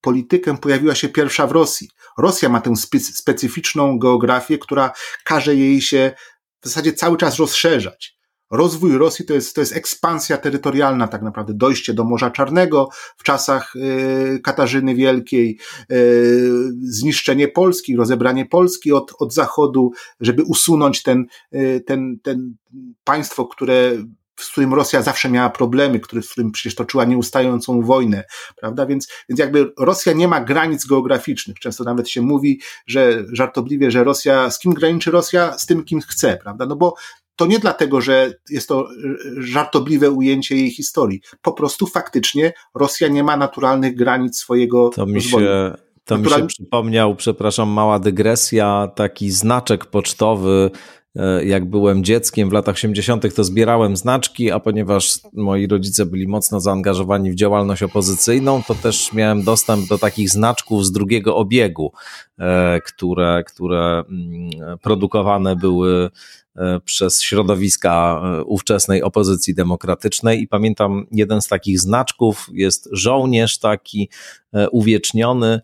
[0.00, 1.88] politykę pojawiła się pierwsza w Rosji.
[2.18, 4.92] Rosja ma tę specyficzną geografię, która
[5.24, 6.12] każe jej się
[6.60, 8.13] w zasadzie cały czas rozszerzać.
[8.56, 13.22] Rozwój Rosji to jest, to jest ekspansja terytorialna, tak naprawdę, dojście do Morza Czarnego w
[13.22, 15.58] czasach y, Katarzyny Wielkiej,
[15.92, 22.54] y, zniszczenie Polski, rozebranie Polski od, od Zachodu, żeby usunąć ten, y, ten, ten
[23.04, 23.92] państwo, które
[24.40, 28.24] z którym Rosja zawsze miała problemy, który, z którym przecież toczyła nieustającą wojnę,
[28.56, 28.86] prawda?
[28.86, 31.58] Więc, więc jakby Rosja nie ma granic geograficznych.
[31.58, 35.58] Często nawet się mówi, że żartobliwie, że Rosja, z kim graniczy Rosja?
[35.58, 36.66] Z tym, kim chce, prawda?
[36.66, 36.94] No bo
[37.36, 38.88] to nie dlatego, że jest to
[39.38, 41.20] żartobliwe ujęcie jej historii.
[41.42, 45.72] Po prostu faktycznie Rosja nie ma naturalnych granic swojego to mi się,
[46.04, 50.70] To mi się przypomniał, przepraszam, mała dygresja, taki znaczek pocztowy
[51.16, 56.28] e, jak byłem dzieckiem w latach 80., to zbierałem znaczki, a ponieważ moi rodzice byli
[56.28, 61.92] mocno zaangażowani w działalność opozycyjną, to też miałem dostęp do takich znaczków z drugiego obiegu,
[62.38, 66.43] e, które, które mm, produkowane były E,
[66.84, 74.10] przez środowiska e, ówczesnej opozycji demokratycznej i pamiętam jeden z takich znaczków jest żołnierz taki
[74.52, 75.60] e, uwieczniony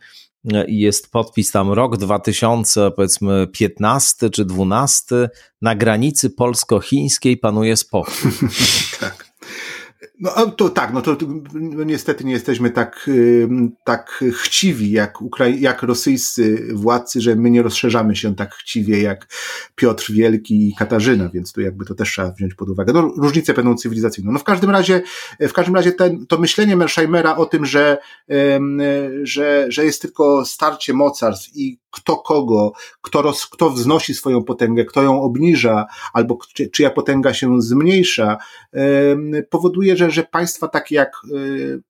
[0.69, 5.31] i jest podpis tam rok 2000, powiedzmy 15 czy 12,
[5.63, 8.33] na granicy polsko-chińskiej panuje spokój.
[9.01, 9.30] tak.
[10.21, 11.17] No to tak, no to
[11.55, 13.11] no niestety nie jesteśmy tak,
[13.85, 19.27] tak chciwi jak, Ukrai jak rosyjscy władcy, że my nie rozszerzamy się tak chciwie jak
[19.75, 22.93] Piotr Wielki i Katarzyna, więc tu jakby to też trzeba wziąć pod uwagę.
[22.93, 24.33] No różnice pewną cywilizacyjną.
[24.33, 25.03] No w każdym razie,
[25.41, 27.99] w każdym razie ten, to myślenie Mersheimera o tym, że,
[29.23, 34.85] że, że jest tylko starcie mocarstw i kto kogo, kto, roz, kto wznosi swoją potęgę,
[34.85, 38.39] kto ją obniża, albo czy, czyja potęga się zmniejsza,
[39.51, 41.83] powoduje, że, że państwa takie jak y,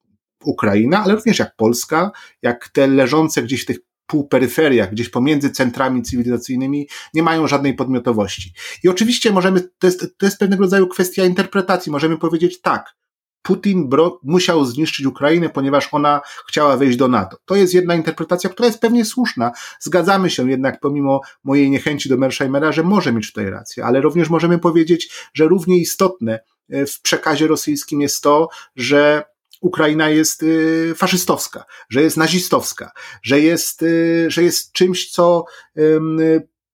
[0.44, 2.10] Ukraina, ale również jak Polska,
[2.42, 8.52] jak te leżące gdzieś w tych półperyferiach, gdzieś pomiędzy centrami cywilizacyjnymi, nie mają żadnej podmiotowości.
[8.84, 12.94] I oczywiście możemy, to jest, to jest pewnego rodzaju kwestia interpretacji, możemy powiedzieć tak,
[13.42, 17.36] Putin bro, musiał zniszczyć Ukrainę, ponieważ ona chciała wejść do NATO.
[17.44, 19.52] To jest jedna interpretacja, która jest pewnie słuszna.
[19.80, 24.30] Zgadzamy się jednak, pomimo mojej niechęci do Mersheimera, że może mieć tutaj rację, ale również
[24.30, 29.24] możemy powiedzieć, że równie istotne w przekazie rosyjskim jest to, że
[29.60, 32.90] Ukraina jest e, faszystowska, że jest nazistowska,
[33.22, 35.44] że jest, e, że jest czymś, co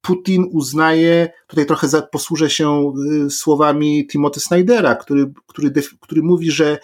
[0.07, 2.93] Putin uznaje, tutaj trochę posłużę się
[3.31, 6.79] słowami Timothy Snydera, który, który, który mówi, że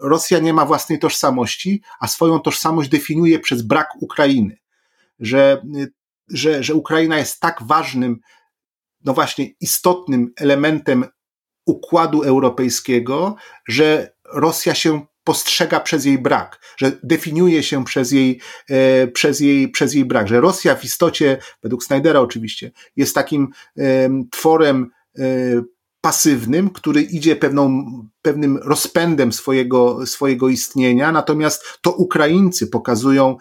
[0.00, 4.58] Rosja nie ma własnej tożsamości, a swoją tożsamość definiuje przez brak Ukrainy.
[5.20, 5.62] Że,
[6.28, 8.20] że, że Ukraina jest tak ważnym,
[9.04, 11.04] no właśnie istotnym elementem
[11.66, 13.36] układu europejskiego,
[13.68, 19.68] że Rosja się postrzega przez jej brak, że definiuje się przez jej, e, przez jej,
[19.68, 23.48] przez jej brak, że Rosja w istocie, według Snydera oczywiście, jest takim
[23.78, 25.22] e, tworem e,
[26.00, 27.84] pasywnym, który idzie pewną,
[28.22, 33.36] pewnym rozpędem swojego, swojego istnienia, natomiast to Ukraińcy pokazują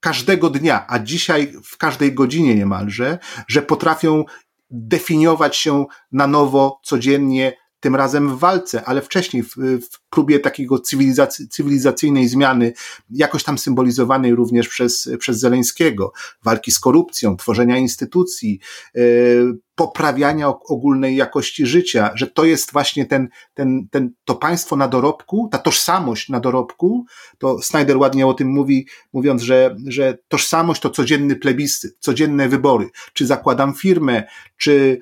[0.00, 4.24] każdego dnia, a dzisiaj w każdej godzinie niemalże, że potrafią
[4.70, 10.78] definiować się na nowo codziennie tym razem w walce, ale wcześniej w, w próbie takiego
[10.78, 12.72] cywilizac cywilizacyjnej zmiany,
[13.10, 16.12] jakoś tam symbolizowanej również przez, przez Zeleńskiego,
[16.44, 18.60] walki z korupcją, tworzenia instytucji,
[18.94, 24.88] yy, poprawiania ogólnej jakości życia, że to jest właśnie ten, ten, ten, to państwo na
[24.88, 27.06] dorobku, ta tożsamość na dorobku,
[27.38, 32.88] to Snyder ładnie o tym mówi, mówiąc, że, że tożsamość to codzienny plebiscyt, codzienne wybory.
[33.12, 34.24] Czy zakładam firmę,
[34.56, 35.00] czy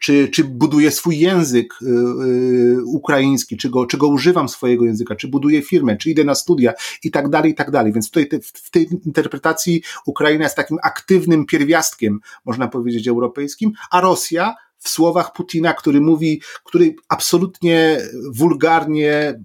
[0.00, 5.16] czy, czy buduję swój język e, e, ukraiński, czy go, czy go używam swojego języka,
[5.16, 7.92] czy buduję firmę, czy idę na studia i tak dalej, i tak dalej.
[7.92, 14.00] Więc tutaj te, w tej interpretacji Ukraina jest takim aktywnym pierwiastkiem, można powiedzieć, europejskim, a
[14.00, 17.98] Rosja w słowach Putina, który mówi, który absolutnie
[18.32, 19.40] wulgarnie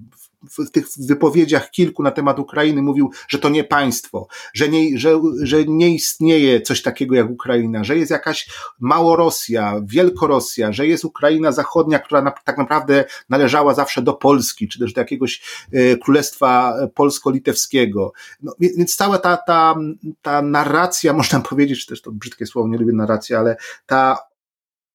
[0.51, 5.21] w tych wypowiedziach kilku na temat Ukrainy mówił, że to nie państwo, że nie, że,
[5.41, 11.51] że nie istnieje coś takiego jak Ukraina, że jest jakaś Małorosja, Wielkorosja, że jest Ukraina
[11.51, 16.73] Zachodnia, która na, tak naprawdę należała zawsze do Polski, czy też do jakiegoś e, królestwa
[16.93, 18.13] polsko-litewskiego.
[18.43, 19.75] No, więc cała ta, ta,
[20.21, 24.17] ta narracja, można powiedzieć, też to brzydkie słowo, nie lubię narracji, ale ta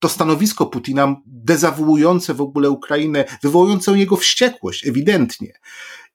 [0.00, 5.52] to stanowisko Putina dezawuujące w ogóle Ukrainę, wywołujące jego wściekłość, ewidentnie.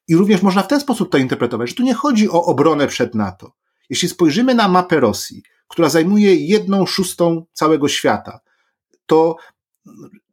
[0.08, 3.15] I również można w ten sposób to interpretować, że tu nie chodzi o obronę przed
[3.15, 3.52] NATO.
[3.89, 8.39] Jeśli spojrzymy na mapę Rosji, która zajmuje jedną szóstą całego świata,
[9.06, 9.38] to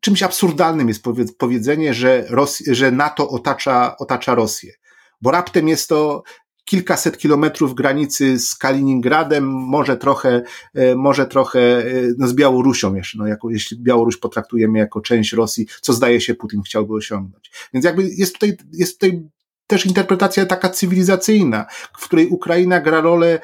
[0.00, 1.04] czymś absurdalnym jest
[1.38, 2.28] powiedzenie, że,
[2.70, 4.72] że NATO otacza, otacza Rosję.
[5.20, 6.22] Bo raptem jest to
[6.64, 10.42] kilkaset kilometrów granicy z Kaliningradem, może trochę,
[10.74, 11.84] e, może trochę e,
[12.18, 16.34] no z Białorusią jeszcze, no jako, jeśli Białoruś potraktujemy jako część Rosji, co zdaje się
[16.34, 17.50] Putin chciałby osiągnąć.
[17.74, 19.22] Więc jakby jest tutaj, jest tutaj
[19.66, 21.66] też interpretacja taka cywilizacyjna,
[21.98, 23.40] w której Ukraina gra rolę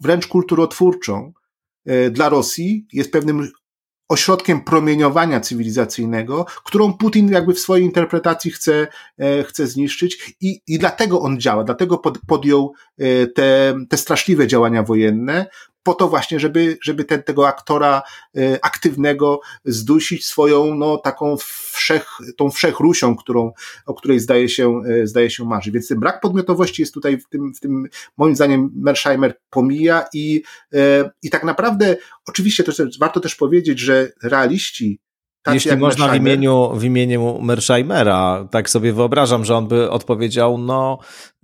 [0.00, 1.32] wręcz kulturotwórczą
[1.86, 3.50] e, dla Rosji, jest pewnym
[4.08, 8.86] ośrodkiem promieniowania cywilizacyjnego, którą Putin jakby w swojej interpretacji chce,
[9.18, 14.46] e, chce zniszczyć i, i dlatego on działa, dlatego pod, podjął e, te, te straszliwe
[14.46, 15.46] działania wojenne,
[15.86, 18.02] po to właśnie, żeby, żeby ten, tego aktora
[18.36, 21.36] e, aktywnego zdusić swoją, no, taką
[21.72, 23.52] wszech, tą wszechrusią, którą,
[23.86, 25.74] o której zdaje się, e, zdaje się marzyć.
[25.74, 30.42] Więc ten brak podmiotowości jest tutaj w tym, w tym moim zdaniem Mersheimer pomija i,
[30.74, 31.96] e, i tak naprawdę,
[32.28, 35.00] oczywiście też, warto też powiedzieć, że realiści
[35.54, 40.98] jeśli można w imieniu, w imieniu Mersheimera, tak sobie wyobrażam, że on by odpowiedział, no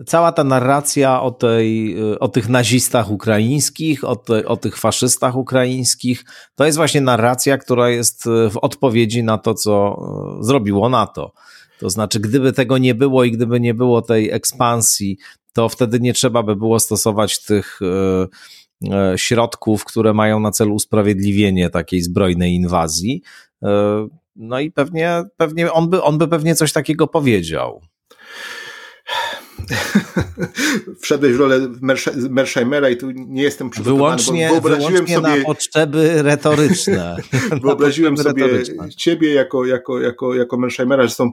[0.06, 6.24] cała ta narracja o, tej, o tych nazistach ukraińskich, o, te, o tych faszystach ukraińskich,
[6.54, 10.02] to jest właśnie narracja, która jest w odpowiedzi na to, co
[10.40, 11.32] zrobiło NATO.
[11.80, 15.18] To znaczy, gdyby tego nie było i gdyby nie było tej ekspansji,
[15.52, 18.26] to wtedy nie trzeba by było stosować tych e,
[18.94, 23.22] e, środków, które mają na celu usprawiedliwienie takiej zbrojnej inwazji.
[23.62, 27.80] E, no i pewnie, pewnie on, by, on by pewnie coś takiego powiedział.
[31.02, 31.68] Wszedłeś w rolę
[32.30, 33.98] Mersheimera i tu nie jestem przygotowany.
[33.98, 37.16] Wyłącznie, wyłącznie sobie, na potrzeby retoryczne.
[37.62, 38.88] wyobraziłem sobie retoryczne.
[38.90, 41.30] ciebie jako, jako, jako, jako Mersheimera, że są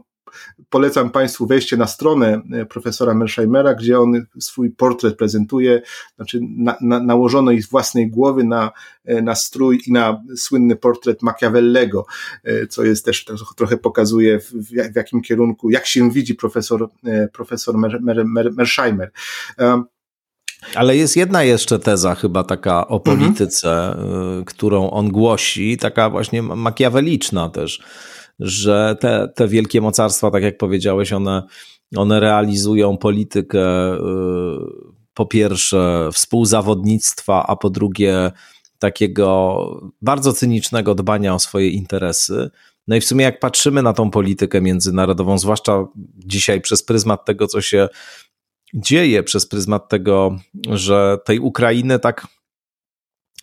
[0.70, 5.82] Polecam Państwu wejście na stronę e, profesora Mersheimera, gdzie on swój portret prezentuje,
[6.15, 8.72] znaczy na, na, nałożono ich z własnej głowy na,
[9.06, 12.06] e, na strój i na słynny portret Machiavellego,
[12.44, 16.89] e, co jest też trochę pokazuje w, w jakim kierunku, jak się widzi profesor,
[17.34, 19.12] profesor Mer, Mer, Mer, Mersheimer.
[20.76, 23.02] Ale jest jedna jeszcze teza, chyba taka o mhm.
[23.02, 24.46] polityce, mhm.
[24.46, 27.82] którą on głosi, taka właśnie makiaweliczna też
[28.39, 31.43] że te, te wielkie mocarstwa, tak jak powiedziałeś, one,
[31.95, 33.99] one realizują politykę y,
[35.13, 38.32] po pierwsze współzawodnictwa, a po drugie
[38.80, 42.49] takiego bardzo cynicznego dbania o swoje interesy.
[42.88, 45.86] No i w sumie jak patrzymy na tą politykę międzynarodową, zwłaszcza
[46.17, 47.89] dzisiaj przez pryzmat tego, co się
[48.73, 52.28] dzieje, przez pryzmat tego, że tej Ukrainy tak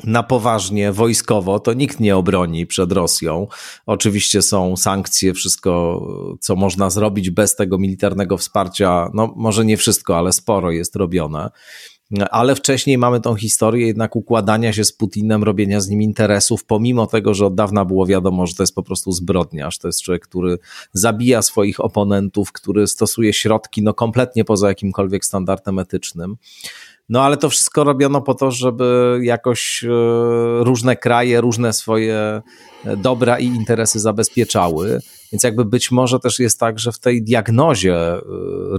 [0.05, 3.47] na poważnie wojskowo, to nikt nie obroni przed Rosją.
[3.87, 6.03] Oczywiście są sankcje, wszystko,
[6.41, 11.51] co można zrobić bez tego militarnego wsparcia, no może nie wszystko, ale sporo jest robione.
[12.31, 17.07] Ale wcześniej mamy tą historię jednak układania się z Putinem, robienia z nim interesów, pomimo
[17.07, 19.79] tego, że od dawna było wiadomo, że to jest po prostu zbrodniarz.
[19.79, 20.59] To jest człowiek, który
[20.93, 26.37] zabija swoich oponentów, który stosuje środki no kompletnie poza jakimkolwiek standardem etycznym.
[27.09, 29.89] No ale to wszystko robiono po to, żeby jakoś e,
[30.65, 32.43] różne kraje, różne swoje
[32.85, 35.01] e, dobra i interesy zabezpieczały.
[35.33, 38.21] Więc jakby być może też jest tak, że w tej diagnozie e,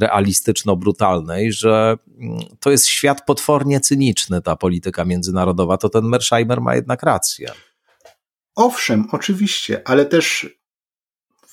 [0.02, 6.76] realistyczno-brutalnej, że mm, to jest świat potwornie cyniczny, ta polityka międzynarodowa, to ten Mersheimer ma
[6.76, 7.52] jednak rację.
[8.56, 10.50] Owszem, oczywiście, ale też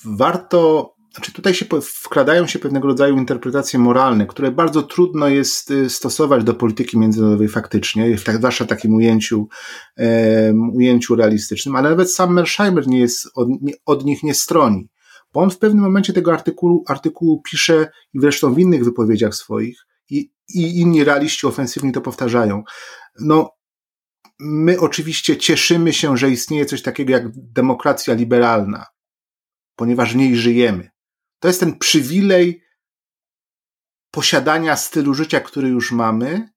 [0.05, 5.89] warto znaczy tutaj się wkradają się pewnego rodzaju interpretacje moralne, które bardzo trudno jest y,
[5.89, 9.47] stosować do polityki międzynarodowej faktycznie, zwłaszcza w takim ujęciu,
[9.97, 13.47] um, ujęciu realistycznym, ale nawet sam Mersheimer nie jest od,
[13.85, 14.89] od nich nie stroni,
[15.33, 19.85] bo on w pewnym momencie tego artykułu, artykułu pisze i zresztą w innych wypowiedziach swoich
[20.09, 22.63] i, i inni realiści ofensywni to powtarzają.
[23.19, 23.49] No,
[24.39, 28.85] my oczywiście cieszymy się, że istnieje coś takiego jak demokracja liberalna,
[29.75, 30.94] ponieważ w niej żyjemy.
[31.39, 32.63] To jest ten przywilej
[34.11, 36.49] posiadania stylu życia, który już mamy,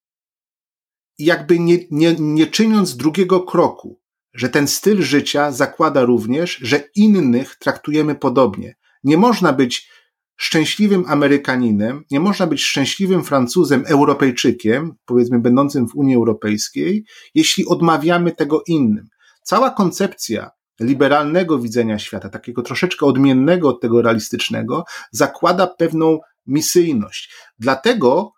[1.18, 4.00] i jakby nie, nie, nie czyniąc drugiego kroku,
[4.34, 8.76] że ten styl życia zakłada również, że innych traktujemy podobnie.
[9.04, 9.90] Nie można być
[10.36, 17.04] szczęśliwym Amerykaninem, nie można być szczęśliwym Francuzem, Europejczykiem, powiedzmy będącym w Unii Europejskiej,
[17.34, 19.08] jeśli odmawiamy tego innym.
[19.42, 20.50] Cała koncepcja
[20.80, 27.34] liberalnego widzenia świata, takiego troszeczkę odmiennego od tego realistycznego, zakłada pewną misyjność.
[27.58, 28.32] Dlatego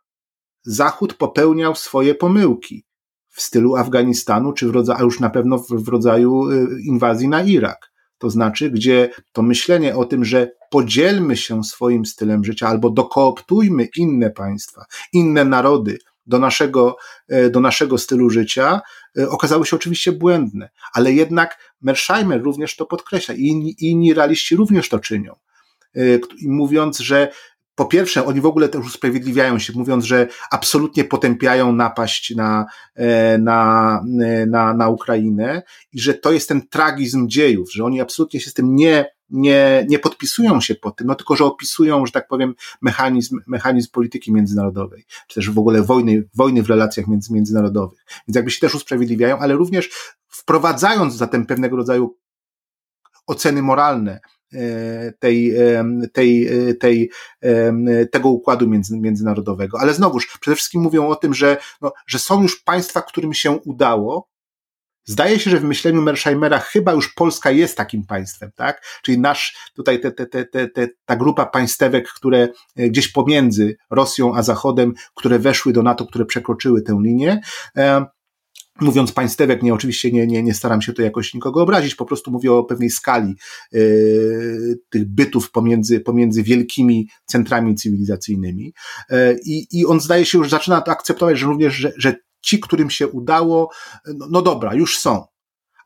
[0.63, 2.85] Zachód popełniał swoje pomyłki
[3.29, 7.43] w stylu Afganistanu, czy w rodzaju, a już na pewno w, rodzaju y, inwazji na
[7.43, 7.91] Irak.
[8.19, 13.89] To znaczy, gdzie to myślenie o tym, że podzielmy się swoim stylem życia albo dokooptujmy
[13.97, 16.97] inne państwa, inne narody do naszego,
[17.29, 18.81] e, do naszego stylu życia,
[19.19, 20.71] e, okazały się oczywiście błędne.
[20.93, 25.37] Ale jednak Mersheimer również to podkreśla i inni, inni realiści również to czynią.
[25.97, 26.01] E,
[26.43, 27.29] mówiąc, że
[27.81, 33.39] po pierwsze, oni w ogóle też usprawiedliwiają się, mówiąc, że absolutnie potępiają napaść na, e,
[33.39, 35.63] na, e, na, na Ukrainę
[35.93, 39.87] i że to jest ten tragizm dziejów, że oni absolutnie się z tym nie, nie,
[39.89, 44.33] nie podpisują się pod tym, no tylko, że opisują, że tak powiem, mechanizm, mechanizm polityki
[44.33, 48.05] międzynarodowej, czy też w ogóle wojny, wojny w relacjach między, międzynarodowych.
[48.29, 49.91] Więc jakby się też usprawiedliwiają, ale również
[50.41, 52.17] wprowadzając zatem pewnego rodzaju
[53.27, 54.21] oceny moralne
[54.55, 57.11] E, tej, e, tej, e, tej,
[58.11, 59.81] tego układu między, międzynarodowego.
[59.81, 63.51] Ale znowuż, przede wszystkim mówią o tym, że, no, że są już państwa, którym się
[63.51, 64.31] udało.
[65.05, 68.85] Zdaje się, że w myśleniu Mersheimera chyba już Polska jest takim państwem, tak?
[69.03, 74.35] Czyli nasz, tutaj te, te, te, te, te, ta grupa państewek, które gdzieś pomiędzy Rosją
[74.35, 77.41] a Zachodem, które weszły do NATO, które przekroczyły tę linię,
[78.81, 82.31] Mówiąc państewek, nie, oczywiście nie, nie, nie staram się tu jakoś nikogo obrazić, po prostu
[82.31, 83.35] mówię o pewnej skali
[83.75, 88.73] y, tych bytów pomiędzy, pomiędzy wielkimi centrami cywilizacyjnymi.
[89.13, 89.41] Y,
[89.73, 93.09] I on zdaje się już zaczyna to akceptować, że również, że, że ci, którym się
[93.09, 93.71] udało,
[94.17, 95.25] no, no dobra, już są.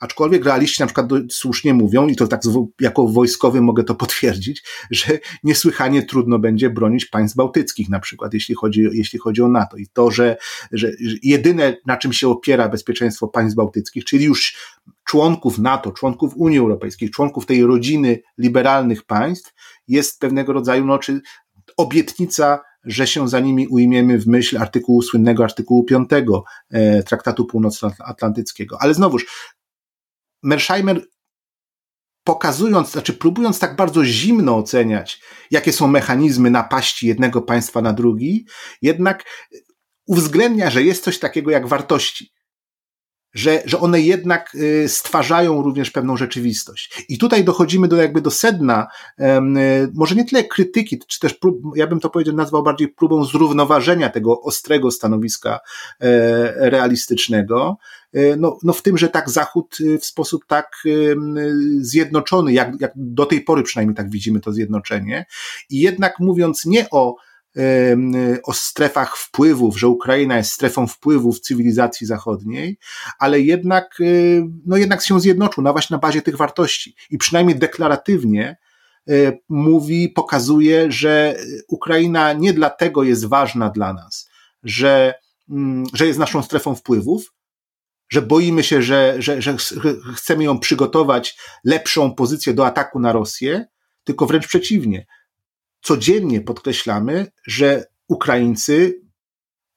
[0.05, 2.41] Aczkolwiek realiści na przykład słusznie mówią, i to tak
[2.81, 8.55] jako wojskowy mogę to potwierdzić, że niesłychanie trudno będzie bronić państw bałtyckich na przykład, jeśli
[8.55, 9.77] chodzi, jeśli chodzi o NATO.
[9.77, 10.37] I to, że,
[10.73, 10.91] że
[11.23, 14.57] jedyne na czym się opiera bezpieczeństwo państw bałtyckich, czyli już
[15.05, 19.55] członków NATO, członków Unii Europejskiej, członków tej rodziny liberalnych państw,
[19.89, 21.21] jest pewnego rodzaju, no, czy
[21.77, 26.11] obietnica że się za nimi ujmiemy w myśl artykułu słynnego artykułu 5
[26.71, 28.77] e, Traktatu Północnoatlantyckiego.
[28.81, 29.27] Ale znowuż,
[30.45, 31.07] Mersheimer
[32.25, 38.47] pokazując, znaczy próbując tak bardzo zimno oceniać, jakie są mechanizmy napaści jednego państwa na drugi,
[38.83, 39.25] jednak
[40.07, 42.34] uwzględnia, że jest coś takiego jak wartości
[43.35, 47.05] że, że one jednak y, stwarzają również pewną rzeczywistość.
[47.09, 48.87] I tutaj dochodzimy do jakby do sedna,
[49.21, 49.25] y,
[49.95, 54.09] może nie tyle krytyki, czy też prób, ja bym to powiedział, nazwał bardziej próbą zrównoważenia
[54.09, 55.61] tego ostrego stanowiska
[56.01, 57.77] e, realistycznego,
[58.13, 60.71] e, no, no w tym, że tak Zachód y, w sposób tak
[61.79, 65.27] zjednoczony, jak, jak do tej pory przynajmniej tak widzimy to zjednoczenie,
[65.71, 67.17] i jednak mówiąc nie o
[68.43, 72.79] o strefach wpływów, że Ukraina jest strefą wpływów cywilizacji zachodniej,
[73.19, 76.97] ale jednak, y, no jednak się zjednoczył na właśnie na bazie tych wartości.
[77.11, 78.57] I przynajmniej deklaratywnie
[79.11, 81.37] y, mówi, pokazuje, że
[81.69, 84.31] Ukraina nie dlatego jest ważna dla nas,
[84.63, 85.15] że,
[85.51, 87.33] mm, że jest naszą strefą wpływów,
[88.09, 89.57] że boimy się, że, że, że
[90.17, 93.67] chcemy ją przygotować lepszą pozycję do ataku na Rosję,
[94.05, 95.07] tylko wręcz przeciwnie,
[95.85, 99.01] codziennie podkreślamy, że Ukraińcy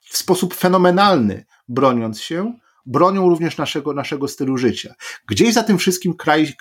[0.01, 2.53] w sposób fenomenalny broniąc się,
[2.86, 4.95] bronią również naszego, naszego stylu życia.
[5.28, 6.53] Gdzieś za tym wszystkim kraj,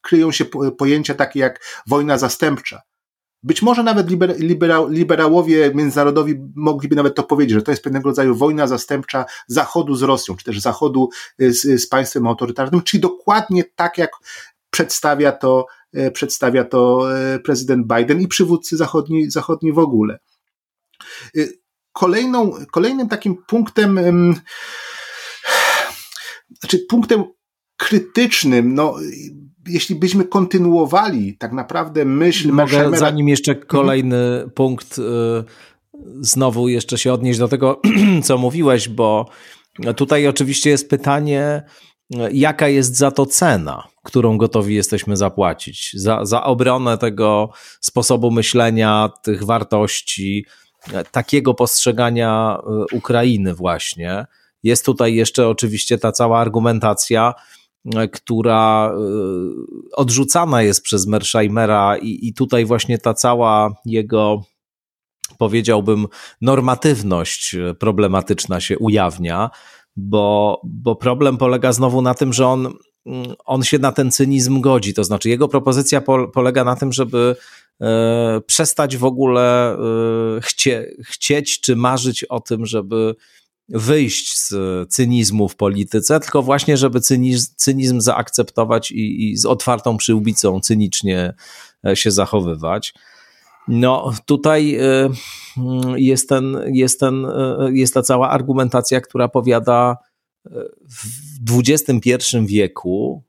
[0.00, 0.44] kryją się
[0.78, 2.82] pojęcia takie jak wojna zastępcza.
[3.42, 8.08] Być może nawet liber, libera, liberałowie międzynarodowi mogliby nawet to powiedzieć, że to jest pewnego
[8.08, 13.64] rodzaju wojna zastępcza Zachodu z Rosją, czy też Zachodu z, z państwem autorytarnym, czyli dokładnie
[13.64, 14.10] tak, jak
[14.70, 15.66] przedstawia to
[16.12, 20.18] przedstawia to e, prezydent Biden i przywódcy zachodni, zachodni w ogóle.
[21.36, 21.40] E,
[21.92, 24.00] kolejną, kolejnym takim punktem,
[26.60, 27.24] znaczy punktem
[27.76, 28.94] krytycznym, no,
[29.68, 34.50] jeśli byśmy kontynuowali tak naprawdę myśl Mogę, zanim jeszcze kolejny mhm.
[34.50, 35.00] punkt,
[36.20, 37.80] znowu jeszcze się odnieść do tego,
[38.24, 39.28] co mówiłeś, bo
[39.96, 41.62] tutaj oczywiście jest pytanie,
[42.32, 47.50] jaka jest za to cena, którą gotowi jesteśmy zapłacić, za, za obronę tego
[47.80, 50.46] sposobu myślenia, tych wartości,
[51.10, 54.26] takiego postrzegania e, Ukrainy, właśnie.
[54.62, 57.34] Jest tutaj jeszcze oczywiście ta cała argumentacja,
[57.94, 58.98] e, która e,
[59.92, 64.42] odrzucana jest przez Mersheimera, i, i tutaj właśnie ta cała jego
[65.38, 66.06] powiedziałbym,
[66.40, 69.50] normatywność problematyczna się ujawnia,
[69.96, 72.74] bo, bo problem polega znowu na tym, że on
[73.06, 74.94] mm, on się na ten cynizm godzi.
[74.94, 77.36] To znaczy, jego propozycja po, polega na tym, żeby
[77.80, 79.78] e, przestać w ogóle e,
[80.40, 83.14] chcie, chcieć czy marzyć o tym, żeby
[83.68, 84.54] wyjść z
[84.92, 91.34] cynizmu w polityce, tylko właśnie, żeby cynizm, cynizm zaakceptować i, i z otwartą przyłbicą cynicznie
[91.86, 92.94] e, się zachowywać.
[93.68, 95.08] No, tutaj e,
[95.96, 99.96] jest, ten, jest, ten, e, jest ta cała argumentacja, która powiada,
[100.90, 102.12] w XXI
[102.46, 103.24] wieku,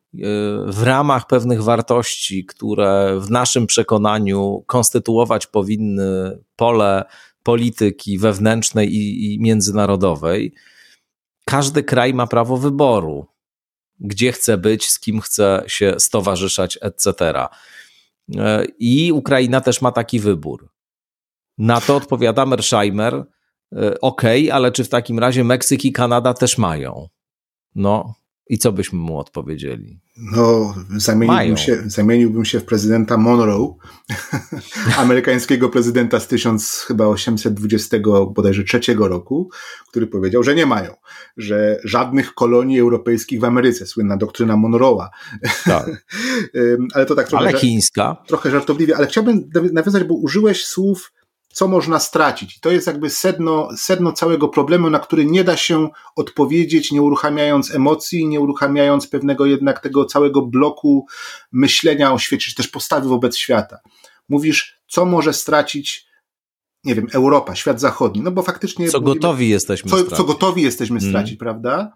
[0.68, 7.06] w ramach pewnych wartości, które w naszym przekonaniu konstytuować powinny pole
[7.44, 10.54] polityki wewnętrznej i, i międzynarodowej,
[11.46, 13.28] każdy kraj ma prawo wyboru,
[14.00, 17.34] gdzie chce być, z kim chce się stowarzyszać, etc.
[18.38, 20.70] E, I Ukraina też ma taki wybór.
[21.58, 23.26] Na to odpowiada Mersheimer,
[23.76, 24.22] e, ok,
[24.52, 27.08] ale czy w takim razie Meksyk i Kanada też mają?
[27.76, 28.16] No,
[28.50, 30.03] i co byśmy mu odpowiedzieli?
[30.18, 33.76] No, zamieniłbym się, zamieniłbym się w prezydenta Monroe,
[34.98, 37.98] amerykańskiego prezydenta z 1820
[38.36, 39.50] bodajże trzeciego roku,
[39.90, 40.96] który powiedział, że nie mają,
[41.38, 45.08] że żadnych kolonii europejskich w Ameryce, słynna doktryna Monroe'a.
[45.66, 46.06] Tak.
[46.96, 47.48] ale to tak trochę.
[47.48, 48.18] Ale chińska.
[48.28, 51.12] Trochę żartobliwie, ale chciałbym nawiązać, bo użyłeś słów
[51.54, 52.58] co można stracić.
[52.58, 57.02] I to jest jakby sedno, sedno całego problemu, na który nie da się odpowiedzieć, nie
[57.02, 61.06] uruchamiając emocji, nie uruchamiając pewnego jednak tego całego bloku
[61.52, 63.80] myślenia o świecie, czy też postawy wobec świata.
[64.30, 66.14] Mówisz, co może stracić
[66.84, 68.90] nie wiem, Europa, świat zachodni, no bo faktycznie...
[68.90, 70.18] Co mówimy, gotowi jesteśmy co, stracić.
[70.18, 71.10] Co gotowi jesteśmy mm.
[71.10, 71.40] stracić, mm.
[71.40, 71.94] prawda?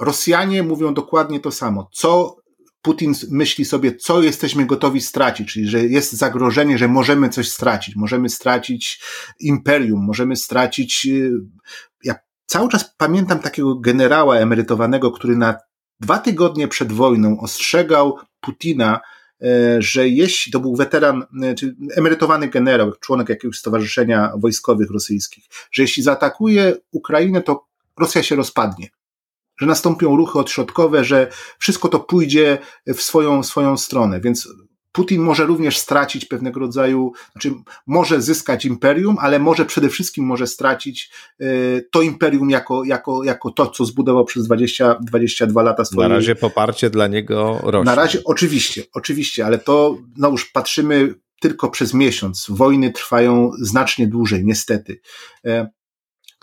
[0.00, 1.88] Rosjanie mówią dokładnie to samo.
[1.92, 2.36] Co
[2.84, 7.96] Putin myśli sobie, co jesteśmy gotowi stracić, czyli że jest zagrożenie, że możemy coś stracić,
[7.96, 9.02] możemy stracić
[9.40, 11.06] imperium, możemy stracić.
[11.06, 11.32] Y,
[12.04, 12.14] ja
[12.46, 15.54] cały czas pamiętam takiego generała emerytowanego, który na
[16.00, 19.00] dwa tygodnie przed wojną ostrzegał Putina,
[19.42, 25.44] e, że jeśli to był weteran, e, czy emerytowany generał, członek jakiegoś stowarzyszenia wojskowych rosyjskich,
[25.72, 27.66] że jeśli zaatakuje Ukrainę, to
[27.98, 28.88] Rosja się rozpadnie
[29.56, 34.20] że nastąpią ruchy odśrodkowe, że wszystko to pójdzie w swoją, swoją stronę.
[34.20, 34.48] Więc
[34.94, 37.54] Putin może również stracić pewnego rodzaju, znaczy
[37.86, 43.50] może zyskać imperium, ale może przede wszystkim może stracić y, to imperium jako, jako, jako
[43.50, 46.08] to, co zbudował przez 20, 22 lata swojej.
[46.08, 47.84] Na razie poparcie dla niego rośnie.
[47.84, 52.46] Na razie oczywiście, oczywiście, ale to no już patrzymy tylko przez miesiąc.
[52.48, 55.00] Wojny trwają znacznie dłużej, niestety.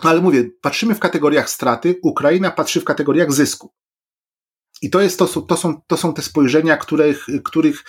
[0.01, 3.71] E, no ale mówię, patrzymy w kategoriach straty, Ukraina patrzy w kategoriach zysku.
[4.81, 7.83] I to, jest, to, to, są, to są te spojrzenia, których, których,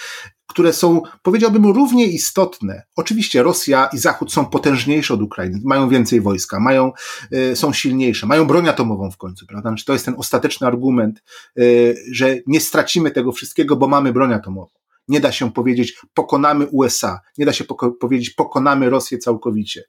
[0.46, 2.82] które są, powiedziałbym, równie istotne.
[2.96, 6.92] Oczywiście Rosja i Zachód są potężniejsze od Ukrainy, mają więcej wojska, mają,
[7.32, 9.70] y, są silniejsze, mają broń atomową w końcu, prawda?
[9.70, 11.22] Czy znaczy, to jest ten ostateczny argument,
[11.58, 14.70] y, że nie stracimy tego wszystkiego, bo mamy broń atomową.
[15.08, 19.84] Nie da się powiedzieć, pokonamy USA, nie da się poko powiedzieć, pokonamy Rosję całkowicie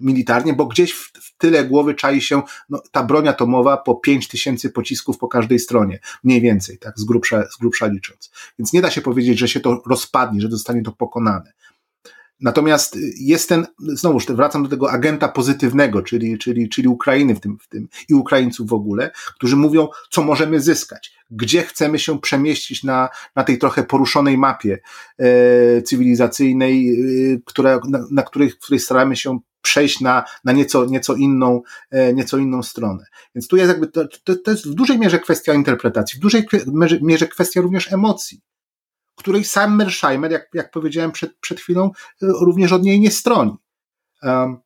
[0.00, 4.28] militarnie, bo gdzieś w, w tyle głowy czai się no, ta broń atomowa po 5
[4.28, 8.30] tysięcy pocisków po każdej stronie, mniej więcej, tak, z grubsza, z grubsza licząc.
[8.58, 11.52] Więc nie da się powiedzieć, że się to rozpadnie, że zostanie to pokonane.
[12.40, 17.58] Natomiast jest ten, znowuż wracam do tego agenta pozytywnego, czyli, czyli, czyli Ukrainy w tym,
[17.58, 22.84] w tym i Ukraińców w ogóle, którzy mówią, co możemy zyskać, gdzie chcemy się przemieścić
[22.84, 24.78] na, na tej trochę poruszonej mapie
[25.18, 26.90] e, cywilizacyjnej,
[27.34, 31.62] e, która, na, na której, w której staramy się przejść na, na nieco, nieco, inną,
[31.90, 33.04] e, nieco inną stronę.
[33.34, 36.46] Więc tu jest jakby, to, to, to jest w dużej mierze kwestia interpretacji, w dużej
[37.02, 38.40] mierze kwestia również emocji,
[39.16, 41.90] której sam Mersheimer, jak, jak powiedziałem przed, przed chwilą,
[42.22, 43.56] e, również od niej nie stroni.
[44.22, 44.58] Um,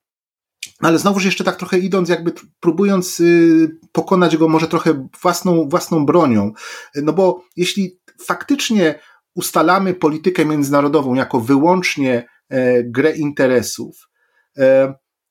[0.80, 6.06] ale znowuż jeszcze tak trochę idąc, jakby próbując y, pokonać go może trochę własną, własną
[6.06, 6.52] bronią,
[6.94, 8.98] no bo jeśli faktycznie
[9.34, 14.13] ustalamy politykę międzynarodową jako wyłącznie e, grę interesów, E,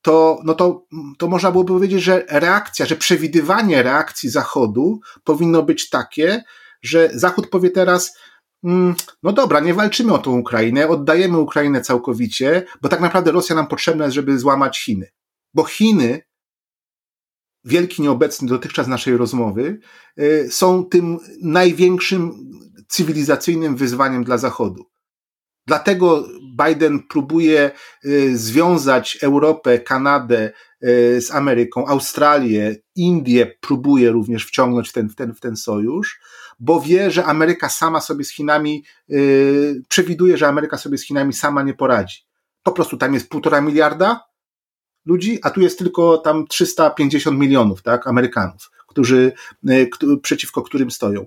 [0.01, 0.85] to, no to,
[1.17, 6.43] to można byłoby powiedzieć, że reakcja, że przewidywanie reakcji Zachodu powinno być takie,
[6.81, 8.17] że Zachód powie teraz,
[8.63, 13.55] mm, no dobra, nie walczymy o tą Ukrainę, oddajemy Ukrainę całkowicie, bo tak naprawdę Rosja
[13.55, 15.07] nam potrzebna jest, żeby złamać Chiny.
[15.53, 16.21] Bo Chiny,
[17.63, 19.79] wielki nieobecny dotychczas naszej rozmowy,
[20.17, 22.51] e, są tym największym
[22.87, 24.92] cywilizacyjnym wyzwaniem dla Zachodu.
[25.67, 26.27] Dlatego
[26.67, 27.71] Biden próbuje
[28.05, 30.51] y, związać Europę, Kanadę
[30.83, 36.19] y, z Ameryką, Australię, Indię próbuje również wciągnąć w ten, w ten, w ten sojusz,
[36.59, 41.33] bo wie, że Ameryka sama sobie z Chinami, yy, przewiduje, że Ameryka sobie z Chinami
[41.33, 42.17] sama nie poradzi.
[42.63, 44.23] Po prostu tam jest półtora miliarda
[45.05, 49.31] ludzi, a tu jest tylko tam 350 milionów, tak, Amerykanów, którzy,
[50.21, 51.25] przeciwko którym stoją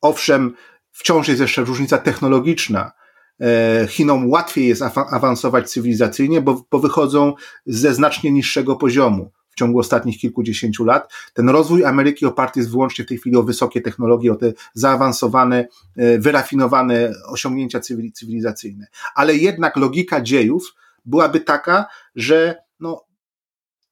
[0.00, 0.54] owszem,
[0.92, 2.92] wciąż jest jeszcze różnica technologiczna.
[3.40, 7.34] E, Chinom łatwiej jest awansować cywilizacyjnie, bo, bo wychodzą
[7.66, 11.12] ze znacznie niższego poziomu w ciągu ostatnich kilkudziesięciu lat.
[11.34, 15.68] Ten rozwój Ameryki oparty jest wyłącznie w tej chwili o wysokie technologie, o te zaawansowane,
[15.96, 17.80] e, wyrafinowane osiągnięcia
[18.14, 18.86] cywilizacyjne.
[19.14, 20.74] Ale jednak logika dziejów
[21.04, 23.04] byłaby taka, że no,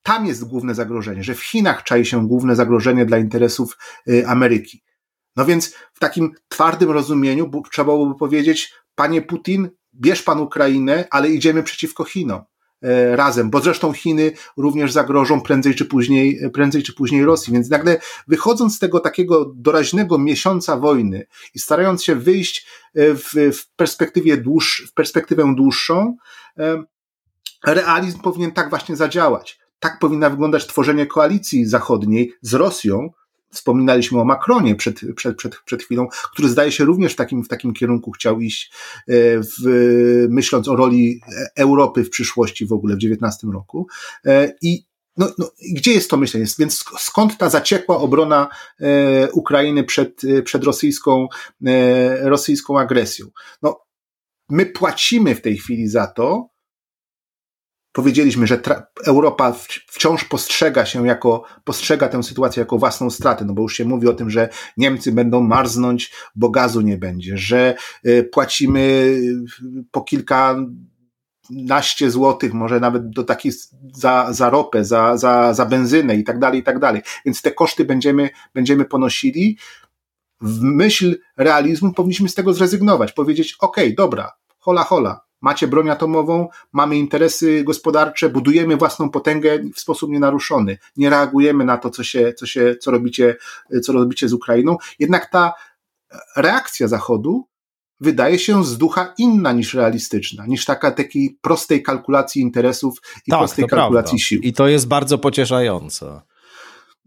[0.03, 3.79] tam jest główne zagrożenie, że w Chinach czai się główne zagrożenie dla interesów
[4.09, 4.83] e, Ameryki.
[5.37, 11.31] No więc w takim twardym rozumieniu trzeba byłoby powiedzieć, panie Putin, bierz pan Ukrainę, ale
[11.31, 12.43] idziemy przeciwko Chinom
[12.83, 17.53] e, razem, bo zresztą Chiny również zagrożą prędzej czy później, prędzej czy później Rosji.
[17.53, 23.33] Więc nagle wychodząc z tego takiego doraźnego miesiąca wojny i starając się wyjść e, w,
[23.59, 26.17] w perspektywie dłuż, w perspektywę dłuższą,
[26.59, 26.85] e,
[27.67, 29.59] realizm powinien tak właśnie zadziałać.
[29.79, 33.11] Tak powinna wyglądać tworzenie koalicji zachodniej z Rosją,
[33.55, 37.49] Wspominaliśmy o Macronie przed, przed, przed, przed chwilą, który zdaje się również w takim, w
[37.49, 38.73] takim kierunku chciał iść,
[39.09, 41.21] e, w, myśląc o roli
[41.57, 43.87] Europy w przyszłości w ogóle w XIX roku.
[44.27, 44.85] E, I
[45.17, 46.47] no, no, gdzie jest to myślenie?
[46.59, 48.49] Więc skąd ta zaciekła obrona
[48.81, 51.29] e, Ukrainy przed, przed rosyjską,
[51.67, 53.27] e, rosyjską agresją?
[53.63, 53.81] No,
[54.49, 56.54] my płacimy w tej chwili za to,
[57.95, 58.63] powiedzieliśmy, że
[59.07, 59.55] Europa
[59.87, 64.09] wciąż postrzega się jako, postrzega tę sytuację jako własną stratę, no bo już się mówi
[64.09, 67.75] o tym, że Niemcy będą marznąć, bo gazu nie będzie, że
[68.07, 69.45] y, płacimy y,
[69.91, 70.57] po kilka
[71.51, 73.55] naście złotych, może nawet do takich
[73.93, 77.03] za, za ropę, za, za, za benzynę i tak dalej, i tak dalej.
[77.25, 79.59] Więc te koszty będziemy, będziemy ponosili.
[80.41, 86.49] W myśl realizmu powinniśmy z tego zrezygnować, powiedzieć, ok, dobra, hola, hola, macie broń atomową,
[86.73, 90.79] mamy interesy gospodarcze, budujemy własną potęgę w sposób nienaruszony.
[90.97, 93.37] Nie reagujemy na to, co się, co się, co robicie,
[93.83, 94.77] co robicie z Ukrainą.
[94.99, 95.53] Jednak ta
[96.37, 97.49] reakcja Zachodu
[98.01, 103.41] wydaje się z ducha inna niż realistyczna, niż taka takiej prostej kalkulacji interesów i tak,
[103.41, 104.25] prostej kalkulacji prawda.
[104.25, 104.41] sił.
[104.41, 106.21] I to jest bardzo pocieszające.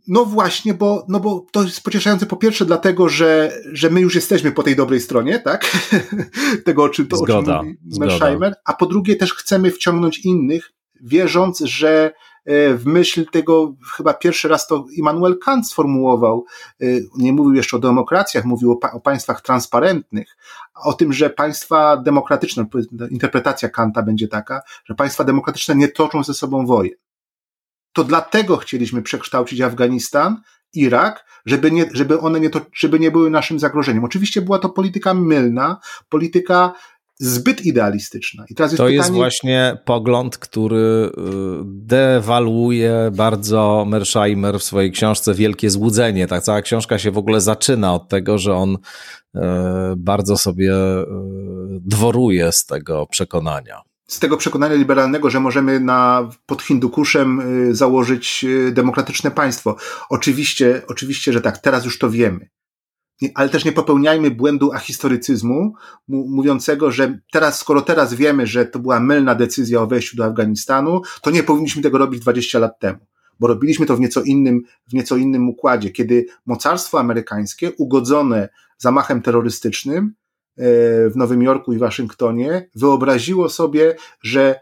[0.08, 4.16] No właśnie, bo, no bo to jest pocieszające po pierwsze dlatego, że, że my już
[4.16, 5.72] jesteśmy po tej dobrej stronie, tak?
[6.66, 8.55] Tego, o czym, to, zgoda, o czym mówi Mersheimer.
[8.66, 12.12] A po drugie też chcemy wciągnąć innych, wierząc, że
[12.45, 16.45] e, w myśl tego, chyba pierwszy raz to Immanuel Kant sformułował,
[16.82, 16.86] e,
[17.18, 20.38] nie mówił jeszcze o demokracjach, mówił o, o państwach transparentnych,
[20.84, 22.66] o tym, że państwa demokratyczne,
[23.12, 27.07] interpretacja Kanta będzie taka, że państwa demokratyczne nie toczą ze sobą wojen
[27.94, 30.42] to dlatego chcieliśmy przekształcić Afganistan,
[30.74, 34.04] Irak, żeby, nie, żeby one nie, to, żeby nie były naszym zagrożeniem.
[34.04, 35.78] Oczywiście była to polityka mylna,
[36.10, 36.74] polityka
[37.20, 38.46] zbyt idealistyczna.
[38.50, 38.98] I teraz jest to pytanie...
[38.98, 41.12] jest właśnie pogląd, który y,
[41.66, 46.28] dewaluuje bardzo Mersheimer w swojej książce Wielkie Złudzenie.
[46.28, 48.78] Ta cała książka się w ogóle zaczyna od tego, że on
[49.36, 49.40] y,
[49.98, 51.06] bardzo sobie y,
[51.72, 57.39] dworuje z tego przekonania z tego przekonania liberalnego, że możemy na, pod Hindukuszem
[57.70, 59.76] y, założyć y, demokratyczne państwo.
[60.10, 62.49] Oczywiście, oczywiście, że tak, teraz już to wiemy.
[63.36, 65.74] Ale też nie popełniajmy błędu ahistorycyzmu,
[66.08, 71.01] mówiącego, że teraz, skoro teraz wiemy, że to była mylna decyzja o wejściu do Afganistanu,
[71.22, 72.99] to nie powinniśmy tego robić 20 lat temu.
[73.39, 79.22] Bo robiliśmy to w nieco innym, w nieco innym układzie, kiedy mocarstwo amerykańskie, ugodzone zamachem
[79.22, 80.14] terrorystycznym,
[80.58, 84.60] w Nowym Jorku i Waszyngtonie wyobraziło sobie, że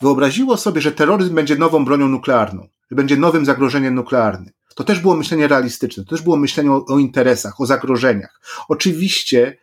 [0.00, 4.52] wyobraziło sobie, że terroryzm będzie nową bronią nuklearną, że będzie nowym zagrożeniem nuklearnym.
[4.74, 8.40] To też było myślenie realistyczne, to też było myślenie o, o interesach, o zagrożeniach.
[8.68, 9.58] Oczywiście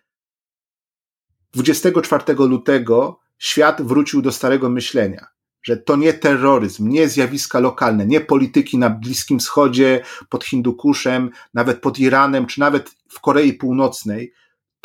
[1.53, 5.27] 24 lutego świat wrócił do starego myślenia,
[5.63, 11.81] że to nie terroryzm, nie zjawiska lokalne, nie polityki na Bliskim Wschodzie, pod Hindukuszem, nawet
[11.81, 14.33] pod Iranem, czy nawet w Korei Północnej,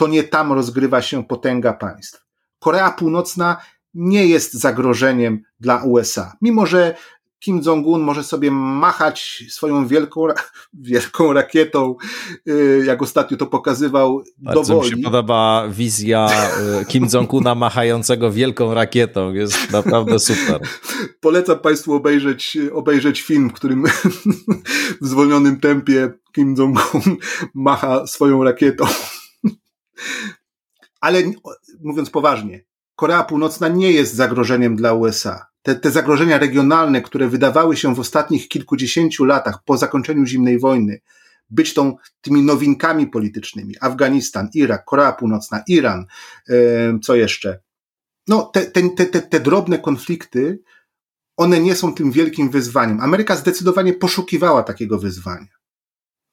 [0.00, 2.26] to nie tam rozgrywa się potęga państw.
[2.58, 3.56] Korea Północna
[3.94, 6.94] nie jest zagrożeniem dla USA, mimo że
[7.38, 10.26] Kim Jong-un może sobie machać swoją wielką,
[10.90, 11.96] wielką rakietą,
[12.48, 16.28] y, jak ostatnio to pokazywał, Bardzo mi się podoba wizja
[16.82, 19.32] y, Kim Jong-una machającego wielką rakietą.
[19.32, 20.60] Jest naprawdę super.
[21.20, 23.84] Polecam Państwu obejrzeć, obejrzeć film, w którym
[25.02, 27.16] w zwolnionym tempie Kim Jong-un
[27.54, 28.84] macha swoją rakietą.
[31.00, 31.22] Ale
[31.80, 32.64] mówiąc poważnie,
[32.96, 35.46] Korea Północna nie jest zagrożeniem dla USA.
[35.62, 41.00] Te, te zagrożenia regionalne, które wydawały się w ostatnich kilkudziesięciu latach po zakończeniu zimnej wojny,
[41.50, 46.06] być tą, tymi nowinkami politycznymi, Afganistan, Irak, Korea Północna, Iran,
[46.48, 47.60] yy, co jeszcze?
[48.28, 50.62] No, te, te, te, te drobne konflikty,
[51.36, 53.00] one nie są tym wielkim wyzwaniem.
[53.00, 55.59] Ameryka zdecydowanie poszukiwała takiego wyzwania.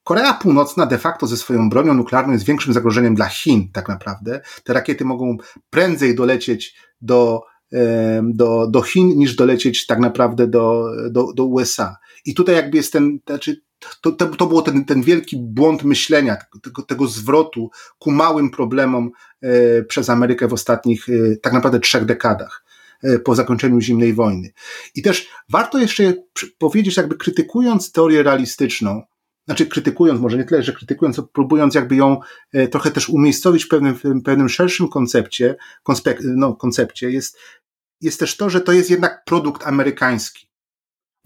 [0.07, 4.41] Korea Północna de facto ze swoją bronią nuklearną jest większym zagrożeniem dla Chin, tak naprawdę.
[4.63, 5.37] Te rakiety mogą
[5.69, 7.41] prędzej dolecieć do,
[8.23, 11.95] do, do Chin, niż dolecieć tak naprawdę do, do, do USA.
[12.25, 13.61] I tutaj jakby jest ten, znaczy
[14.01, 19.11] to, to, to było ten, ten wielki błąd myślenia, tego, tego zwrotu ku małym problemom
[19.41, 22.65] e, przez Amerykę w ostatnich e, tak naprawdę trzech dekadach
[23.03, 24.53] e, po zakończeniu zimnej wojny.
[24.95, 26.13] I też warto jeszcze
[26.57, 29.01] powiedzieć, jakby krytykując teorię realistyczną,
[29.47, 32.19] znaczy krytykując, może nie tyle, że krytykując, próbując jakby ją
[32.71, 35.55] trochę też umiejscowić w pewnym, w pewnym szerszym koncepcie,
[36.23, 37.37] no, koncepcie jest,
[38.01, 40.46] jest też to, że to jest jednak produkt amerykański.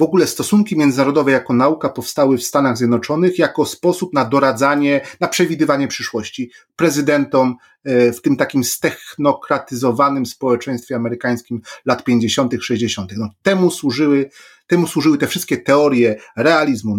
[0.02, 5.28] W ogóle stosunki międzynarodowe jako nauka powstały w Stanach Zjednoczonych jako sposób na doradzanie, na
[5.28, 13.12] przewidywanie przyszłości prezydentom e, w tym takim stechnokratyzowanym społeczeństwie amerykańskim lat 50., 60.
[13.18, 14.30] No, temu służyły,
[14.68, 16.98] temu służyły te wszystkie teorie realizmu,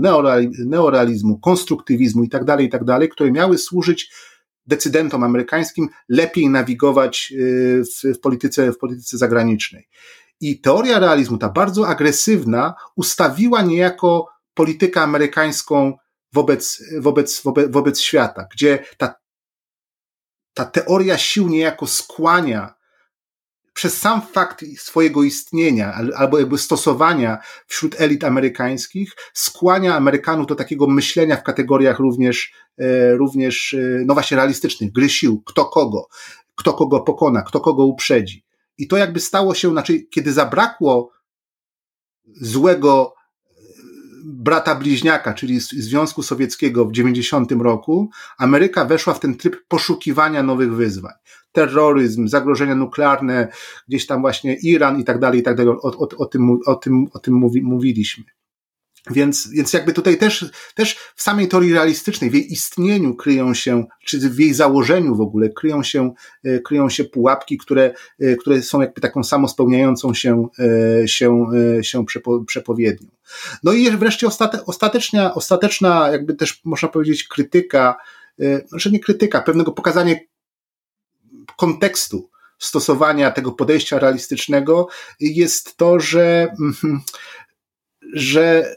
[0.67, 4.13] neorealizmu, konstruktywizmu itd., tak tak które miały służyć
[4.67, 7.37] decydentom amerykańskim lepiej nawigować e,
[7.85, 9.89] w, w, polityce, w polityce zagranicznej.
[10.43, 15.97] I teoria realizmu, ta bardzo agresywna, ustawiła niejako politykę amerykańską
[16.33, 19.15] wobec, wobec, wobec, wobec świata, gdzie ta,
[20.55, 22.75] ta teoria sił niejako skłania
[23.75, 30.87] przez sam fakt swojego istnienia albo jakby stosowania wśród elit amerykańskich skłania Amerykanów do takiego
[30.87, 36.09] myślenia w kategoriach również, e, również e, no właśnie realistycznych, gry sił, kto kogo,
[36.55, 38.45] kto kogo pokona, kto kogo uprzedzi.
[38.79, 41.11] I to jakby stało się, znaczy, kiedy zabrakło
[42.41, 43.53] złego e,
[44.25, 50.75] brata bliźniaka, czyli Związku Sowieckiego w 90 roku, Ameryka weszła w ten tryb poszukiwania nowych
[50.75, 51.15] wyzwań.
[51.53, 53.49] Terroryzm, zagrożenia nuklearne,
[53.89, 55.73] gdzieś tam właśnie Iran i tak dalej, i tak dalej.
[55.73, 58.25] O, o, o tym, o tym, o tym mówi, mówiliśmy.
[59.11, 63.85] Więc, więc jakby tutaj też, też w samej teorii realistycznej, w jej istnieniu kryją się,
[64.05, 66.13] czy w jej założeniu w ogóle kryją się,
[66.45, 70.49] e, kryją się pułapki, które, e, które są jakby taką samospełniającą się,
[71.03, 71.47] e, się,
[71.83, 73.09] się przepo, przepowiednią.
[73.63, 77.97] No i wreszcie ostate, ostateczna, ostateczna jakby też można powiedzieć krytyka,
[78.73, 80.15] że nie krytyka, pewnego pokazania
[81.57, 84.89] kontekstu stosowania tego podejścia realistycznego
[85.21, 87.01] jest to, że, mhm,
[88.13, 88.77] że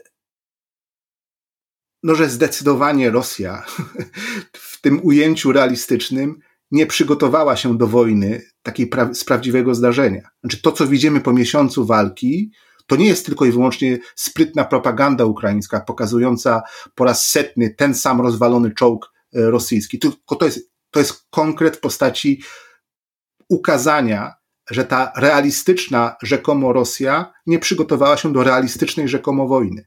[2.02, 3.64] no, że zdecydowanie Rosja
[4.52, 6.38] w tym ujęciu realistycznym
[6.70, 10.28] nie przygotowała się do wojny takiej pra- z prawdziwego zdarzenia.
[10.40, 12.50] Znaczy to, co widzimy po miesiącu walki,
[12.86, 16.62] to nie jest tylko i wyłącznie sprytna propaganda ukraińska, pokazująca
[16.94, 21.76] po raz setny ten sam rozwalony czołg e, rosyjski, tylko to jest, to jest konkret
[21.76, 22.42] w postaci
[23.48, 24.34] ukazania,
[24.70, 29.86] że ta realistyczna rzekomo Rosja nie przygotowała się do realistycznej rzekomo wojny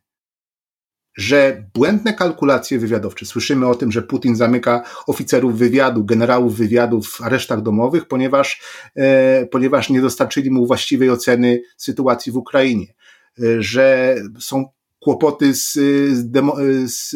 [1.19, 7.21] że błędne kalkulacje wywiadowcze, słyszymy o tym, że Putin zamyka oficerów wywiadu, generałów wywiadu w
[7.21, 8.61] aresztach domowych, ponieważ,
[8.95, 12.85] e, ponieważ nie dostarczyli mu właściwej oceny sytuacji w Ukrainie,
[13.39, 14.65] e, że są
[14.99, 15.73] kłopoty z,
[16.13, 16.55] z, demo,
[16.85, 17.09] z,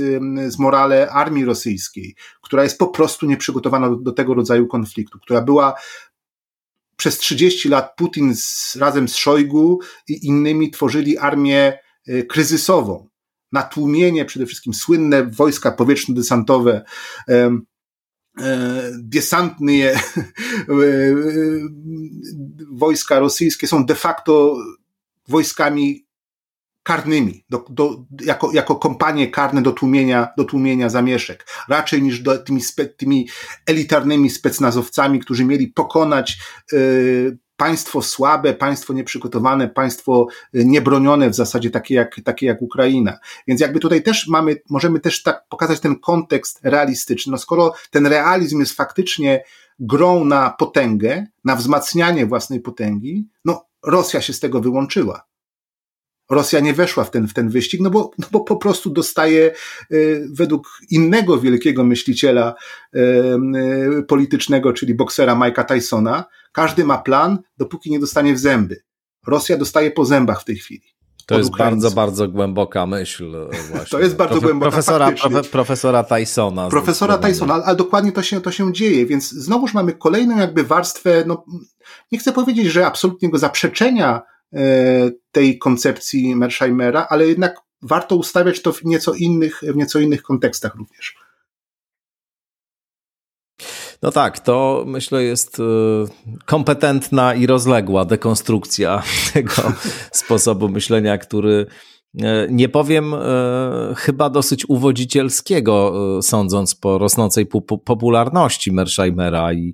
[0.53, 5.41] z morale armii rosyjskiej, która jest po prostu nieprzygotowana do, do tego rodzaju konfliktu, która
[5.41, 5.73] była
[6.97, 13.12] przez 30 lat Putin z, razem z Szojgu i innymi tworzyli armię e, kryzysową
[13.53, 16.81] na tłumienie przede wszystkim słynne wojska powietrzno-desantowe,
[17.29, 17.51] e,
[18.93, 19.95] desantne e,
[22.71, 24.57] wojska rosyjskie są de facto
[25.27, 26.05] wojskami
[26.83, 32.37] karnymi, do, do, jako, jako kompanie karne do tłumienia, do tłumienia zamieszek, raczej niż do,
[32.37, 33.29] tymi, spe, tymi
[33.65, 36.37] elitarnymi specnazowcami, którzy mieli pokonać
[36.73, 43.19] y, państwo słabe, państwo nieprzygotowane, państwo y, niebronione w zasadzie takie jak, takie jak Ukraina.
[43.47, 47.31] Więc jakby tutaj też mamy, możemy też tak pokazać ten kontekst realistyczny.
[47.31, 49.43] No skoro ten realizm jest faktycznie
[49.79, 55.27] grą na potęgę, na wzmacnianie własnej potęgi, no Rosja się z tego wyłączyła.
[56.29, 59.51] Rosja nie weszła w ten, w ten wyścig, no bo, no bo po prostu dostaje
[59.91, 62.55] y, według innego wielkiego myśliciela
[62.95, 62.99] y,
[63.99, 68.83] y, politycznego, czyli boksera Mike'a Tysona, każdy ma plan, dopóki nie dostanie w zęby.
[69.27, 70.93] Rosja dostaje po zębach w tej chwili.
[71.25, 73.47] To jest bardzo, bardzo głęboka myśl.
[73.69, 73.85] Właśnie.
[73.91, 76.69] To jest bardzo Profe głęboka profesora, profe profesora Tysona.
[76.69, 81.23] Profesora Tysona, ale dokładnie to się, to się dzieje, więc znowuż mamy kolejną jakby warstwę,
[81.27, 81.45] no,
[82.11, 84.21] nie chcę powiedzieć, że absolutnego zaprzeczenia
[84.53, 90.23] E, tej koncepcji Mersheimera, ale jednak warto ustawiać to w nieco innych, w nieco innych
[90.23, 91.15] kontekstach również.
[94.03, 95.63] No tak, to myślę jest e,
[96.45, 99.53] kompetentna i rozległa dekonstrukcja tego
[100.11, 101.65] sposobu myślenia, który
[102.49, 103.15] nie powiem
[103.95, 107.45] chyba dosyć uwodzicielskiego, sądząc po rosnącej
[107.85, 109.73] popularności Mersheimera i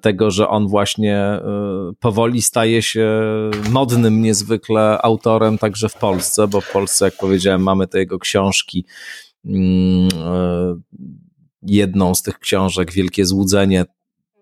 [0.00, 1.40] tego, że on właśnie
[2.00, 3.22] powoli staje się
[3.70, 8.84] modnym niezwykle autorem także w Polsce, bo w Polsce, jak powiedziałem, mamy te jego książki
[9.44, 10.08] mm,
[11.62, 13.84] jedną z tych książek, Wielkie Złudzenie,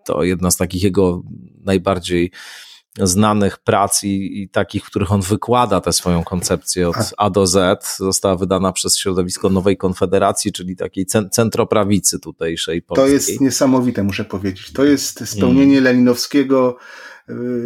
[0.04, 1.22] to jedna z takich jego
[1.64, 2.30] najbardziej
[3.02, 7.46] znanych prac i, i, takich, w których on wykłada tę swoją koncepcję od A do
[7.46, 13.06] Z, została wydana przez środowisko Nowej Konfederacji, czyli takiej centroprawicy tutejszej polskiej.
[13.06, 14.72] To jest niesamowite, muszę powiedzieć.
[14.72, 15.84] To jest spełnienie hmm.
[15.84, 16.76] leninowskiego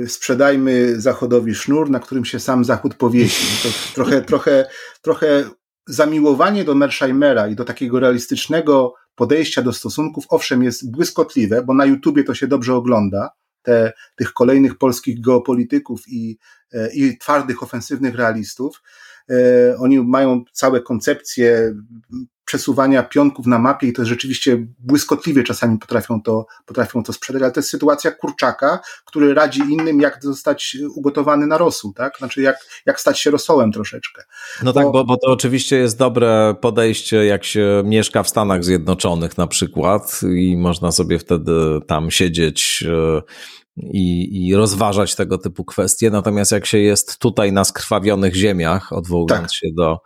[0.04, 3.46] y, sprzedajmy Zachodowi sznur, na którym się sam Zachód powiesi.
[3.62, 4.66] To trochę, trochę,
[5.02, 5.44] trochę
[5.86, 11.86] zamiłowanie do Mersheimera i do takiego realistycznego podejścia do stosunków, owszem, jest błyskotliwe, bo na
[11.86, 13.30] YouTubie to się dobrze ogląda,
[13.62, 16.38] te, tych kolejnych polskich geopolityków i,
[16.72, 18.82] e, i twardych, ofensywnych realistów.
[19.30, 19.34] E,
[19.78, 21.74] oni mają całe koncepcje
[22.50, 27.52] przesuwania pionków na mapie i to rzeczywiście błyskotliwie czasami potrafią to, potrafią to sprzedać, ale
[27.52, 32.18] to jest sytuacja kurczaka, który radzi innym, jak zostać ugotowany na rosół, tak?
[32.18, 34.22] Znaczy, jak, jak stać się rosołem troszeczkę.
[34.62, 38.28] No tak, bo, tak, bo, bo to oczywiście jest dobre podejście, jak się mieszka w
[38.28, 41.52] Stanach Zjednoczonych na przykład i można sobie wtedy
[41.86, 43.22] tam siedzieć e,
[43.76, 46.10] i, i rozważać tego typu kwestie.
[46.10, 49.54] Natomiast jak się jest tutaj na skrwawionych ziemiach, odwołując tak.
[49.54, 49.98] się do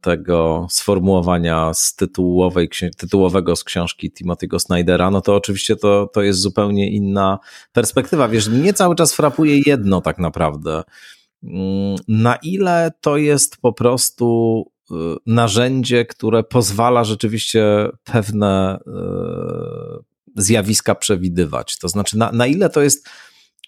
[0.00, 6.40] tego sformułowania z tytułowej, tytułowego z książki Timothy'ego Snydera, no to oczywiście to, to jest
[6.40, 7.38] zupełnie inna
[7.72, 8.28] perspektywa.
[8.28, 10.82] Wiesz, mnie cały czas frapuje jedno tak naprawdę.
[11.42, 14.94] Mm, na ile to jest po prostu y,
[15.26, 18.78] narzędzie, które pozwala rzeczywiście pewne
[20.36, 21.78] y, zjawiska przewidywać.
[21.78, 23.08] To znaczy, na, na ile to jest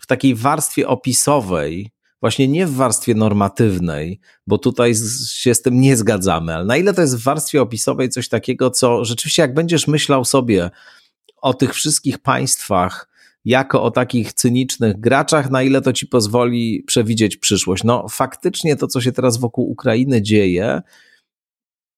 [0.03, 1.94] w takiej warstwie opisowej,
[2.25, 4.95] właśnie nie w warstwie normatywnej, bo tutaj
[5.29, 8.71] się z tym nie zgadzamy, ale na ile to jest w warstwie opisowej coś takiego,
[8.71, 10.71] co rzeczywiście jak będziesz myślał sobie
[11.43, 13.09] o tych wszystkich państwach,
[13.45, 17.85] jako o takich cynicznych graczach, na ile to ci pozwoli przewidzieć przyszłość.
[17.85, 20.83] No, faktycznie to, co się teraz wokół Ukrainy dzieje,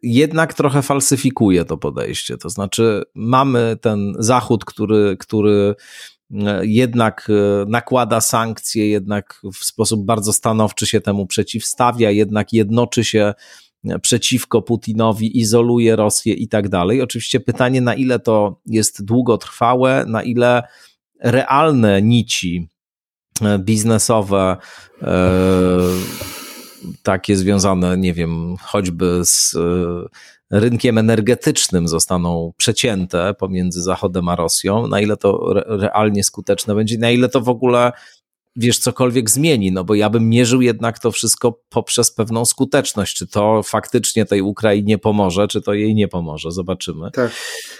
[0.02, 2.36] jednak trochę falsyfikuje to podejście.
[2.38, 5.74] To znaczy, mamy ten Zachód, który, który
[6.62, 13.34] jednak e, nakłada sankcje, jednak w sposób bardzo stanowczy się temu przeciwstawia, jednak jednoczy się
[13.84, 17.02] e, przeciwko Putinowi, izoluje Rosję i tak dalej.
[17.02, 20.62] Oczywiście pytanie, na ile to jest długotrwałe, na ile
[21.20, 22.68] realne nici
[23.42, 24.56] e, biznesowe,
[27.02, 29.56] takie związane, nie wiem, choćby z
[30.50, 37.10] rynkiem energetycznym zostaną przecięte pomiędzy Zachodem a Rosją, na ile to realnie skuteczne będzie, na
[37.10, 37.92] ile to w ogóle
[38.56, 43.26] wiesz, cokolwiek zmieni, no bo ja bym mierzył jednak to wszystko poprzez pewną skuteczność, czy
[43.26, 47.10] to faktycznie tej Ukrainie pomoże, czy to jej nie pomoże, zobaczymy.
[47.10, 47.30] Tak.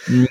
[0.09, 0.27] Mm,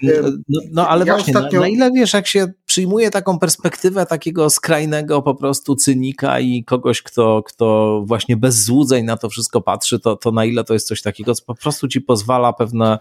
[0.49, 1.59] no, no ale ja właśnie, ostatnio...
[1.59, 6.63] na, na, ile wiesz, jak się przyjmuje taką perspektywę takiego skrajnego po prostu cynika i
[6.63, 10.73] kogoś, kto, kto właśnie bez złudzeń na to wszystko patrzy, to, to na ile to
[10.73, 12.99] jest coś takiego, co po prostu ci pozwala pewne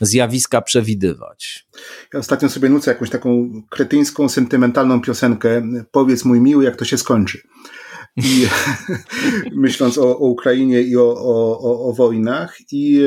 [0.00, 1.66] zjawiska przewidywać.
[2.14, 6.98] Ja ostatnio sobie nucę jakąś taką kretyńską, sentymentalną piosenkę Powiedz mój miły, jak to się
[6.98, 7.42] skończy.
[8.16, 8.46] I
[9.52, 13.02] myśląc o, o, Ukrainie i o, o, o wojnach i,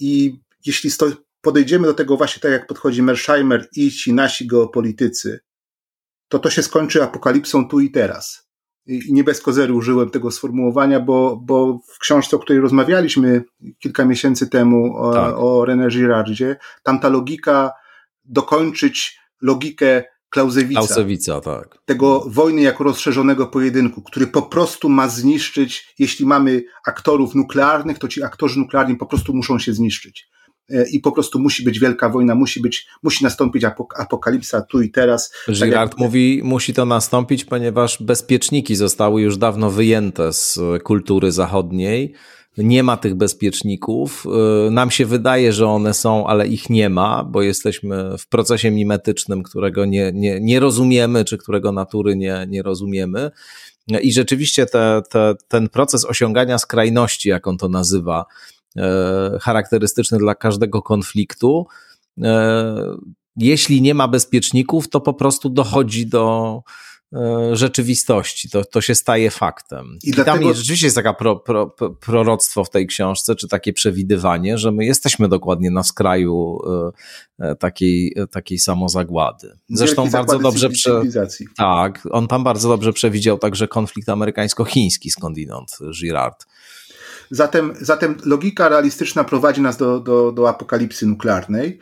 [0.00, 1.06] i jeśli sto,
[1.40, 5.40] podejdziemy do tego właśnie tak, jak podchodzi Mersheimer i ci nasi geopolitycy,
[6.28, 8.49] to to się skończy apokalipsą tu i teraz
[8.86, 13.44] i nie bez kozery użyłem tego sformułowania, bo, bo w książce, o której rozmawialiśmy
[13.78, 15.34] kilka miesięcy temu o, tak.
[15.36, 17.72] o René Girardzie, tam ta logika
[18.24, 20.04] dokończyć logikę
[20.34, 21.78] Clausewitza, Clausewitza tak.
[21.84, 28.08] tego wojny jako rozszerzonego pojedynku, który po prostu ma zniszczyć, jeśli mamy aktorów nuklearnych, to
[28.08, 30.29] ci aktorzy nuklearni po prostu muszą się zniszczyć.
[30.70, 33.64] E, i po prostu musi być wielka wojna, musi być, musi nastąpić
[33.98, 35.32] apokalipsa tu i teraz.
[35.48, 35.98] Girard tak jak...
[35.98, 42.14] mówi, musi to nastąpić, ponieważ bezpieczniki zostały już dawno wyjęte z kultury zachodniej.
[42.58, 44.26] Nie ma tych bezpieczników.
[44.66, 48.70] E, nam się wydaje, że one są, ale ich nie ma, bo jesteśmy w procesie
[48.70, 53.30] mimetycznym, którego nie, nie, nie rozumiemy, czy którego natury nie, nie rozumiemy.
[54.02, 58.59] I rzeczywiście te, te, ten proces osiągania skrajności, jak on to nazywa, E,
[59.40, 61.66] charakterystyczny dla każdego konfliktu.
[62.22, 62.74] E,
[63.36, 66.62] jeśli nie ma bezpieczników, to po prostu dochodzi do
[67.12, 68.50] e, rzeczywistości.
[68.50, 69.98] To, to się staje faktem.
[70.04, 70.36] I, I dlatego...
[70.36, 74.72] tam jest, rzeczywiście jest taka pro, pro, proroctwo w tej książce, czy takie przewidywanie, że
[74.72, 76.58] my jesteśmy dokładnie na skraju
[77.58, 79.58] takiej, takiej samozagłady.
[79.68, 81.02] Zresztą bardzo dobrze prze...
[81.56, 86.46] Tak, on tam bardzo dobrze przewidział także konflikt amerykańsko-chiński skądinąd, Girard.
[87.30, 91.78] Zatem, zatem logika realistyczna prowadzi nas do, do, do apokalipsy nuklearnej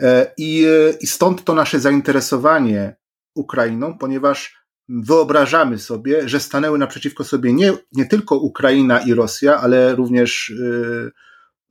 [0.00, 0.66] e, i,
[1.00, 2.96] i stąd to nasze zainteresowanie
[3.34, 9.94] Ukrainą, ponieważ wyobrażamy sobie, że stanęły naprzeciwko sobie nie, nie tylko Ukraina i Rosja, ale
[9.94, 10.52] również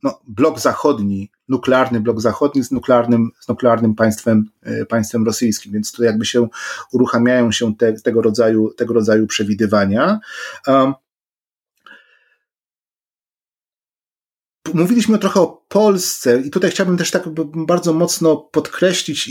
[0.02, 4.44] no, blok zachodni, nuklearny blok zachodni z nuklearnym, z nuklearnym państwem,
[4.88, 6.48] państwem rosyjskim, więc tu jakby się
[6.92, 10.20] uruchamiają się te, tego, rodzaju, tego rodzaju przewidywania.
[10.66, 10.94] Um,
[14.74, 19.30] Mówiliśmy trochę o Polsce i tutaj chciałbym też tak bardzo mocno podkreślić,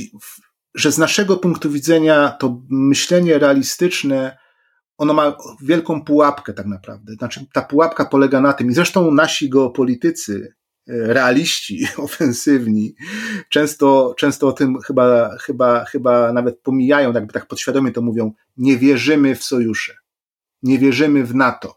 [0.76, 4.38] że z naszego punktu widzenia to myślenie realistyczne,
[4.98, 7.14] ono ma wielką pułapkę tak naprawdę.
[7.14, 10.56] Znaczy, ta pułapka polega na tym, i zresztą nasi geopolitycy,
[10.88, 12.96] e, realiści, ofensywni,
[13.50, 18.78] często, często o tym chyba, chyba, chyba nawet pomijają, jakby tak podświadomie to mówią, nie
[18.78, 19.94] wierzymy w sojusze,
[20.64, 21.76] nie wierzymy w NATO,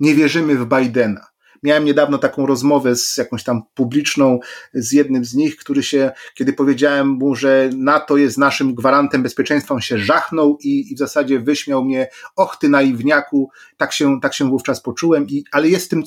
[0.00, 1.29] nie wierzymy w Bidena.
[1.62, 4.38] Miałem niedawno taką rozmowę z jakąś tam publiczną,
[4.74, 9.74] z jednym z nich, który się, kiedy powiedziałem mu, że NATO jest naszym gwarantem bezpieczeństwa,
[9.74, 14.34] on się żachnął i, i w zasadzie wyśmiał mnie, och ty naiwniaku, tak się, tak
[14.34, 16.02] się wówczas poczułem, i, ale jest tym,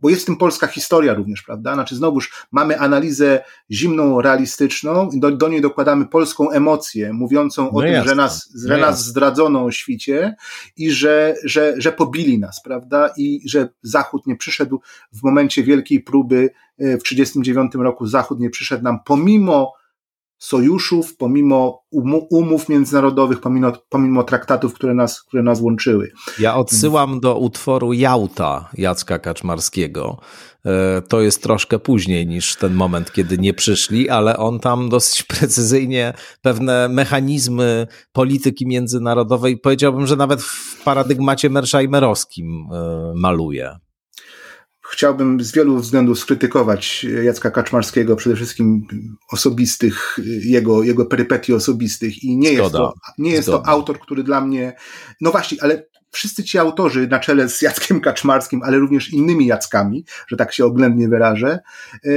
[0.00, 1.74] bo jest w tym polska historia również, prawda?
[1.74, 7.78] Znaczy, znowuż mamy analizę zimną, realistyczną i do, do niej dokładamy polską emocję, mówiącą no
[7.78, 7.98] o jasne.
[7.98, 10.34] tym, że nas, że no nas zdradzono o świcie
[10.76, 13.10] i że, że, że pobili nas, prawda?
[13.16, 14.80] I że Zachód nie przyszedł
[15.12, 19.79] w momencie wielkiej próby e, w 1939 roku, Zachód nie przyszedł nam pomimo
[20.40, 21.82] sojuszów, pomimo
[22.30, 26.12] umów międzynarodowych, pomimo, pomimo traktatów, które nas, które nas łączyły.
[26.38, 30.18] Ja odsyłam do utworu Jałta Jacka Kaczmarskiego.
[30.66, 35.22] E, to jest troszkę później niż ten moment, kiedy nie przyszli, ale on tam dosyć
[35.22, 43.78] precyzyjnie pewne mechanizmy polityki międzynarodowej, powiedziałbym, że nawet w paradygmacie merszajmerowskim e, maluje
[44.90, 48.86] chciałbym z wielu względów skrytykować Jacka Kaczmarskiego, przede wszystkim
[49.32, 52.62] osobistych, jego, jego perypetii osobistych i nie Zgoda.
[52.62, 54.72] jest, to, nie jest to autor, który dla mnie,
[55.20, 60.04] no właśnie, ale wszyscy ci autorzy na czele z Jackiem Kaczmarskim, ale również innymi Jackami,
[60.28, 61.58] że tak się oględnie wyrażę,
[62.04, 62.10] e,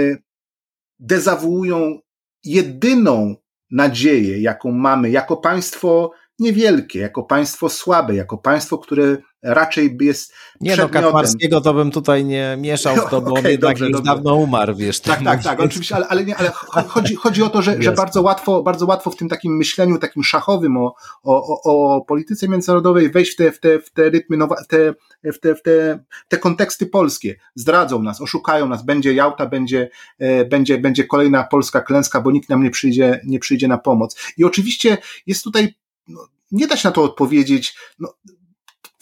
[0.99, 1.99] dezawuują
[2.43, 3.35] jedyną
[3.71, 10.75] nadzieję, jaką mamy jako państwo niewielkie, jako państwo słabe, jako państwo, które raczej jest Nie
[10.75, 13.97] no, Kaczmarskiego to bym tutaj nie mieszał w to, bo okay, on jednak dobrze, już
[13.97, 14.11] dobrze.
[14.11, 14.99] dawno umarł, wiesz.
[14.99, 16.51] Tak, tak, tak, oczywiście, ale, ale, nie, ale
[16.87, 20.23] chodzi, chodzi o to, że, że bardzo, łatwo, bardzo łatwo w tym takim myśleniu, takim
[20.23, 24.37] szachowym o, o, o, o polityce międzynarodowej wejść w te, w te, w te rytmy,
[24.37, 27.35] nowa, te, w, te, w te, te konteksty polskie.
[27.55, 29.89] Zdradzą nas, oszukają nas, będzie Jałta, będzie,
[30.19, 34.17] e, będzie, będzie kolejna polska klęska, bo nikt nam nie przyjdzie, nie przyjdzie na pomoc.
[34.37, 35.75] I oczywiście jest tutaj
[36.07, 38.13] no, nie da się na to odpowiedzieć no,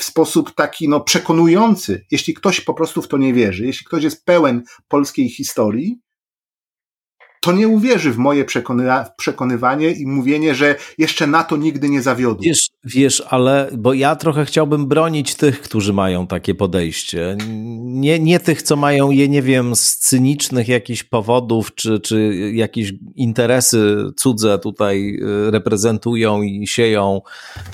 [0.01, 2.05] w sposób taki no, przekonujący.
[2.11, 5.99] Jeśli ktoś po prostu w to nie wierzy, jeśli ktoś jest pełen polskiej historii,
[7.41, 8.45] to nie uwierzy w moje
[9.17, 12.43] przekonywanie i mówienie, że jeszcze na to nigdy nie zawiodło.
[12.43, 17.37] Wiesz, wiesz, ale bo ja trochę chciałbym bronić tych, którzy mają takie podejście.
[17.81, 22.93] Nie, nie tych, co mają je, nie wiem, z cynicznych jakichś powodów, czy, czy jakieś
[23.15, 25.15] interesy cudze tutaj
[25.47, 27.21] y, reprezentują i sieją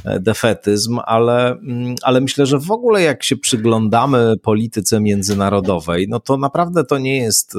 [0.06, 6.20] e, defetyzm, ale, mm, ale myślę, że w ogóle jak się przyglądamy polityce międzynarodowej, no
[6.20, 7.58] to naprawdę to nie jest y,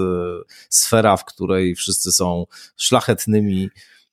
[0.69, 2.47] sfera, w której wszyscy wszyscy są
[2.77, 3.71] szlachetnymi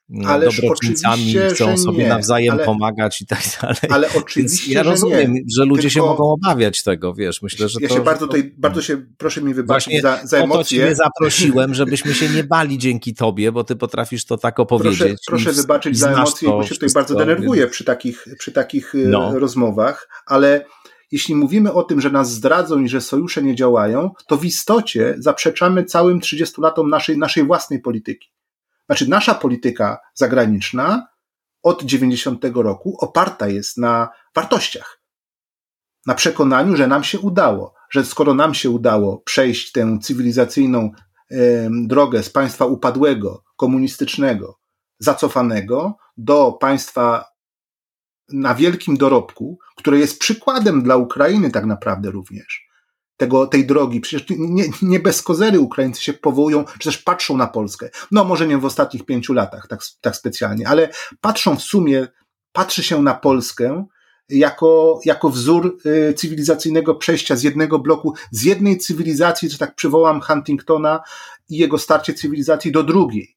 [0.10, 3.78] mm, Ależ dobroczyńcami, chcą sobie nie, nawzajem ale, pomagać i tak dalej.
[3.90, 7.70] Ale oczywiście, Więc ja rozumiem, że, że ludzie Tylko, się mogą obawiać tego, wiesz, myślę,
[7.70, 7.96] że ja to...
[7.96, 10.80] się bardzo tutaj, bardzo się, proszę mi wybaczyć za, za emocje.
[10.80, 15.00] Cię zaprosiłem, żebyśmy się nie bali dzięki tobie, bo ty potrafisz to tak opowiedzieć.
[15.28, 17.72] Proszę, proszę wybaczyć za emocje, bo się tutaj bardzo denerwuję więc...
[17.72, 19.40] przy takich, przy takich y, no.
[19.40, 20.66] rozmowach, ale
[21.16, 25.16] jeśli mówimy o tym, że nas zdradzą i że sojusze nie działają, to w istocie
[25.18, 28.34] zaprzeczamy całym 30 latom naszej, naszej własnej polityki.
[28.86, 31.08] Znaczy, nasza polityka zagraniczna
[31.64, 35.02] od 90 roku oparta jest na wartościach.
[36.06, 40.92] Na przekonaniu, że nam się udało, że skoro nam się udało przejść tę cywilizacyjną
[41.88, 44.60] drogę z państwa upadłego, komunistycznego,
[45.00, 47.26] zacofanego do państwa
[48.30, 52.66] na wielkim dorobku, które jest przykładem dla Ukrainy tak naprawdę również.
[53.18, 54.02] Tego, tej drogi.
[54.02, 57.90] Przecież nie, nie bez kozery Ukraińcy się powołują, czy też patrzą na Polskę.
[58.12, 60.90] No może nie w ostatnich pięciu latach tak, tak specjalnie, ale
[61.22, 62.08] patrzą w sumie,
[62.52, 63.86] patrzy się na Polskę
[64.30, 70.22] jako, jako wzór y, cywilizacyjnego przejścia z jednego bloku, z jednej cywilizacji, że tak przywołam
[70.22, 71.00] Huntingtona
[71.50, 73.35] i jego starcie cywilizacji do drugiej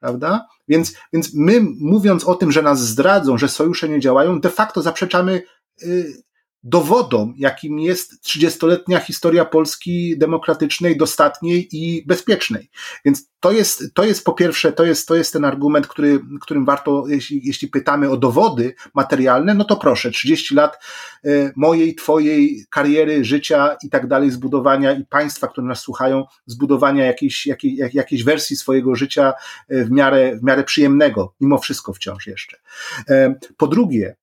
[0.00, 0.46] prawda?
[0.68, 4.82] Więc, więc my, mówiąc o tym, że nas zdradzą, że sojusze nie działają, de facto
[4.82, 5.42] zaprzeczamy
[5.82, 6.22] y,
[6.62, 12.70] dowodom, jakim jest 30-letnia historia Polski demokratycznej, dostatniej i bezpiecznej.
[13.04, 16.64] Więc to jest, to jest po pierwsze, to jest, to jest ten argument, który, którym
[16.64, 20.84] warto, jeśli, jeśli pytamy o dowody materialne, no to proszę, 30 lat
[21.24, 27.06] e, mojej, twojej kariery, życia i tak dalej, zbudowania i państwa, które nas słuchają, zbudowania
[27.06, 29.32] jakiejś, jakiej, jakiejś wersji swojego życia
[29.68, 32.56] e, w miarę, w miarę przyjemnego, mimo wszystko wciąż jeszcze.
[33.08, 34.16] E, po drugie,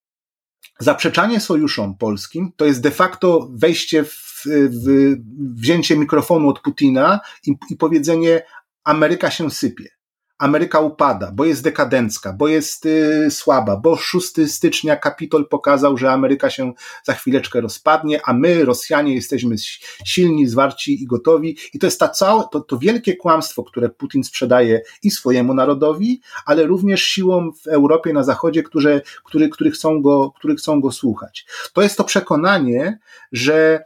[0.78, 5.16] Zaprzeczanie sojuszom polskim to jest de facto wejście w, w
[5.60, 8.42] wzięcie mikrofonu od Putina i, i powiedzenie
[8.84, 9.97] Ameryka się sypie.
[10.38, 16.12] Ameryka upada, bo jest dekadencka, bo jest y, słaba, bo 6 stycznia Kapitol pokazał, że
[16.12, 16.72] Ameryka się
[17.04, 19.56] za chwileczkę rozpadnie, a my, Rosjanie, jesteśmy
[20.04, 21.56] silni, zwarci i gotowi.
[21.74, 26.20] I to jest ta całe, to, to wielkie kłamstwo, które Putin sprzedaje i swojemu narodowi,
[26.46, 30.92] ale również siłom w Europie, na Zachodzie, które, który, który, chcą go, który chcą go
[30.92, 31.46] słuchać.
[31.72, 32.98] To jest to przekonanie,
[33.32, 33.84] że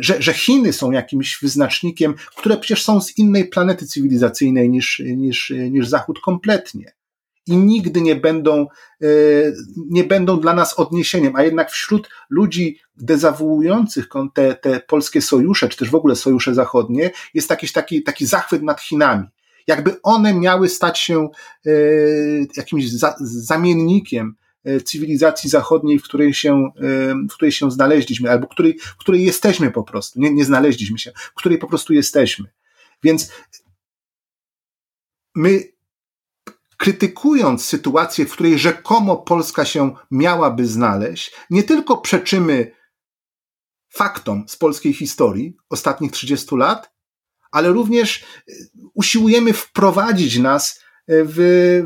[0.00, 5.52] że, że Chiny są jakimś wyznacznikiem, które przecież są z innej planety cywilizacyjnej niż, niż,
[5.70, 6.92] niż Zachód kompletnie.
[7.46, 8.66] I nigdy nie będą,
[9.02, 9.06] e,
[9.90, 15.76] nie będą dla nas odniesieniem, a jednak wśród ludzi dezawuujących te, te polskie sojusze, czy
[15.76, 19.26] też w ogóle sojusze zachodnie, jest jakiś taki, taki zachwyt nad Chinami.
[19.66, 21.28] Jakby one miały stać się
[21.66, 21.70] e,
[22.56, 24.43] jakimś za, zamiennikiem E,
[24.84, 29.70] cywilizacji zachodniej, w której się, e, w której się znaleźliśmy, albo której, w której jesteśmy
[29.70, 30.20] po prostu.
[30.20, 32.48] Nie, nie znaleźliśmy się, w której po prostu jesteśmy.
[33.02, 33.32] Więc
[35.34, 35.74] my
[36.76, 42.72] krytykując sytuację, w której rzekomo Polska się miałaby znaleźć, nie tylko przeczymy
[43.88, 46.94] faktom z polskiej historii ostatnich 30 lat,
[47.50, 48.24] ale również
[48.94, 51.36] usiłujemy wprowadzić nas w,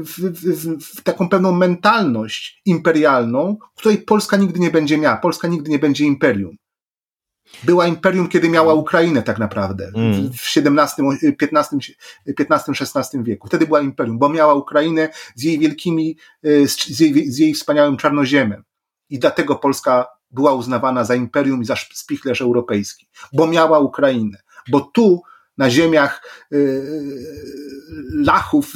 [0.05, 5.17] w, w, w, taką pewną mentalność imperialną, której Polska nigdy nie będzie miała.
[5.17, 6.57] Polska nigdy nie będzie imperium.
[7.65, 10.31] Była imperium, kiedy miała Ukrainę tak naprawdę, mm.
[10.33, 11.97] w XVII,
[12.39, 13.49] XV, XVI wieku.
[13.49, 16.17] Wtedy była imperium, bo miała Ukrainę z jej wielkimi,
[16.67, 18.65] z jej, z jej wspaniałym czarnoziemem.
[19.11, 24.39] I dlatego Polska była uznawana za imperium i za spichlerz europejski, bo miała Ukrainę.
[24.71, 25.23] Bo tu
[25.59, 26.83] na ziemiach y,
[28.15, 28.73] Lachów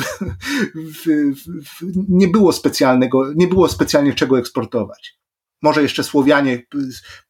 [2.08, 5.18] nie było specjalnego, nie było specjalnie czego eksportować.
[5.62, 6.62] Może jeszcze Słowianie,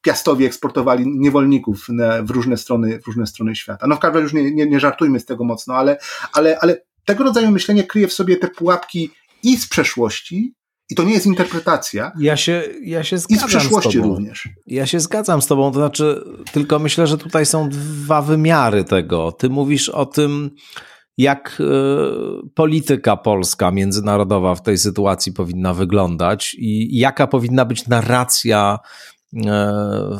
[0.02, 1.86] Piastowie eksportowali niewolników
[2.22, 3.86] w różne strony, w różne strony świata.
[3.86, 5.98] No w każdym razie już nie, nie, nie żartujmy z tego mocno, ale,
[6.32, 9.10] ale, ale tego rodzaju myślenie kryje w sobie te pułapki
[9.42, 10.54] i z przeszłości,
[10.90, 12.12] i to nie jest interpretacja.
[12.18, 13.48] Ja się, ja się zgadzam.
[13.48, 14.48] I z przeszłości również.
[14.66, 19.32] Ja się zgadzam z Tobą, to znaczy, tylko myślę, że tutaj są dwa wymiary tego.
[19.32, 20.50] Ty mówisz o tym,
[21.18, 21.64] jak e,
[22.54, 28.78] polityka polska, międzynarodowa w tej sytuacji powinna wyglądać i jaka powinna być narracja
[29.46, 30.18] e,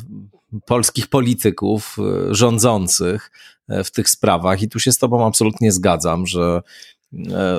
[0.66, 3.30] polskich polityków e, rządzących
[3.84, 4.62] w tych sprawach.
[4.62, 6.60] I tu się z Tobą absolutnie zgadzam, że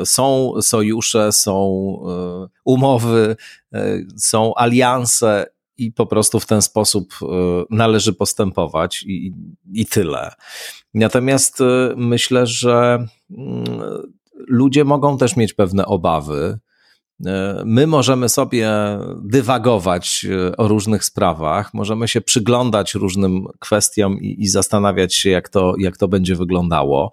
[0.05, 1.55] są sojusze, są
[2.07, 3.35] e, umowy,
[3.73, 5.45] e, są alianse
[5.77, 7.13] i po prostu w ten sposób
[7.69, 9.33] należy postępować i,
[9.73, 10.31] i tyle.
[10.93, 11.59] Natomiast
[11.95, 13.05] myślę, że
[13.37, 13.65] mm,
[14.47, 16.59] ludzie mogą też mieć pewne obawy.
[17.65, 18.71] My możemy sobie
[19.23, 20.25] dywagować
[20.57, 25.97] o różnych sprawach, możemy się przyglądać różnym kwestiom i, i zastanawiać się, jak to, jak
[25.97, 27.11] to będzie wyglądało.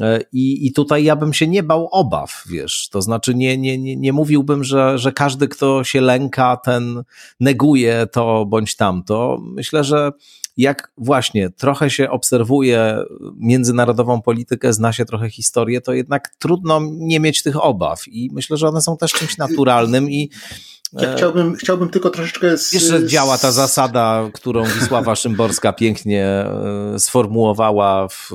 [0.00, 3.78] E, I, I tutaj ja bym się nie bał obaw, wiesz, to znaczy nie, nie,
[3.78, 7.02] nie, nie mówiłbym, że, że każdy, kto się lęka, ten
[7.40, 9.38] neguje to bądź tamto.
[9.42, 10.12] Myślę, że
[10.56, 12.98] jak właśnie trochę się obserwuje
[13.36, 18.56] międzynarodową politykę, zna się trochę historię, to jednak trudno nie mieć tych obaw i myślę,
[18.56, 20.30] że one są też czymś naturalnym i
[20.92, 22.58] ja chciałbym, chciałbym tylko troszeczkę.
[22.58, 28.30] Z, Jeszcze działa ta zasada, którą Wisława Szymborska pięknie e, sformułowała w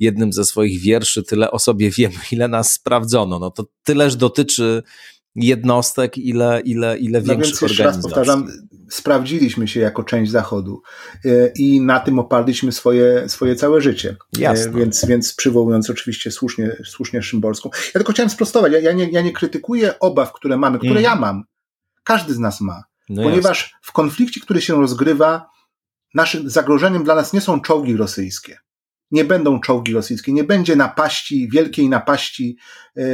[0.00, 1.22] jednym ze swoich wierszy.
[1.22, 3.38] Tyle o sobie wiemy, ile nas sprawdzono.
[3.38, 4.82] No to tyleż dotyczy
[5.36, 8.48] jednostek, ile, ile, ile no większych więc raz powtarzam,
[8.90, 10.82] sprawdziliśmy się jako część Zachodu
[11.24, 14.16] e, i na tym oparliśmy swoje, swoje całe życie.
[14.38, 14.72] E, Jasne.
[14.72, 17.70] Więc, więc przywołując oczywiście słusznie, słusznie Szymborską.
[17.86, 21.02] Ja tylko chciałem sprostować, ja, ja, nie, ja nie krytykuję obaw, które mamy, które mm.
[21.02, 21.44] ja mam
[22.06, 22.84] każdy z nas ma.
[23.08, 23.74] No ponieważ jest.
[23.82, 25.50] w konflikcie, który się rozgrywa,
[26.14, 28.58] naszym zagrożeniem dla nas nie są czołgi rosyjskie.
[29.10, 32.56] Nie będą czołgi rosyjskie, nie będzie napaści, wielkiej napaści
[32.96, 33.06] e,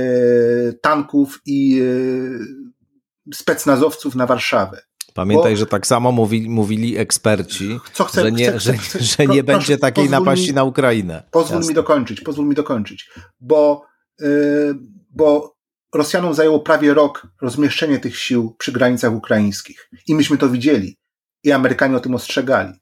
[0.72, 1.80] tanków i
[3.30, 4.82] e, specnazowców na Warszawę.
[5.14, 9.26] Pamiętaj, Bo, że tak samo mówili, mówili eksperci, chcę, że nie, chcę, że, chcę, że
[9.26, 11.22] nie proszę, będzie takiej napaści mi, na Ukrainę.
[11.30, 11.68] Pozwól Jasne.
[11.68, 13.10] mi dokończyć, pozwól mi dokończyć.
[13.40, 13.84] Bo,
[14.20, 14.74] yy,
[15.10, 15.56] bo
[15.94, 19.90] Rosjanom zajęło prawie rok rozmieszczenie tych sił przy granicach ukraińskich.
[20.06, 20.98] I myśmy to widzieli.
[21.42, 22.72] I Amerykanie o tym ostrzegali.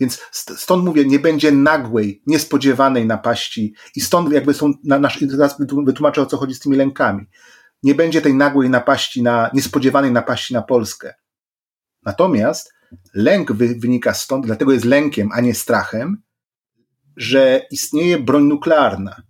[0.00, 5.56] Więc stąd mówię, nie będzie nagłej, niespodziewanej napaści i stąd jakby są, na nasz, teraz
[5.86, 7.26] wytłumaczę o co chodzi z tymi lękami.
[7.82, 11.14] Nie będzie tej nagłej napaści na, niespodziewanej napaści na Polskę.
[12.02, 12.72] Natomiast
[13.14, 16.22] lęk wynika stąd, dlatego jest lękiem, a nie strachem,
[17.16, 19.22] że istnieje broń nuklearna.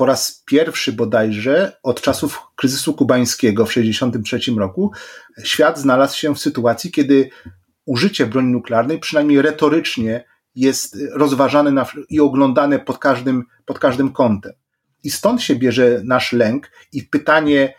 [0.00, 4.92] Po raz pierwszy bodajże od czasów kryzysu kubańskiego w 1963 roku
[5.44, 7.30] świat znalazł się w sytuacji, kiedy
[7.84, 10.24] użycie broni nuklearnej, przynajmniej retorycznie,
[10.54, 14.52] jest rozważane na, i oglądane pod każdym, pod każdym kątem.
[15.04, 17.74] I stąd się bierze nasz lęk i pytanie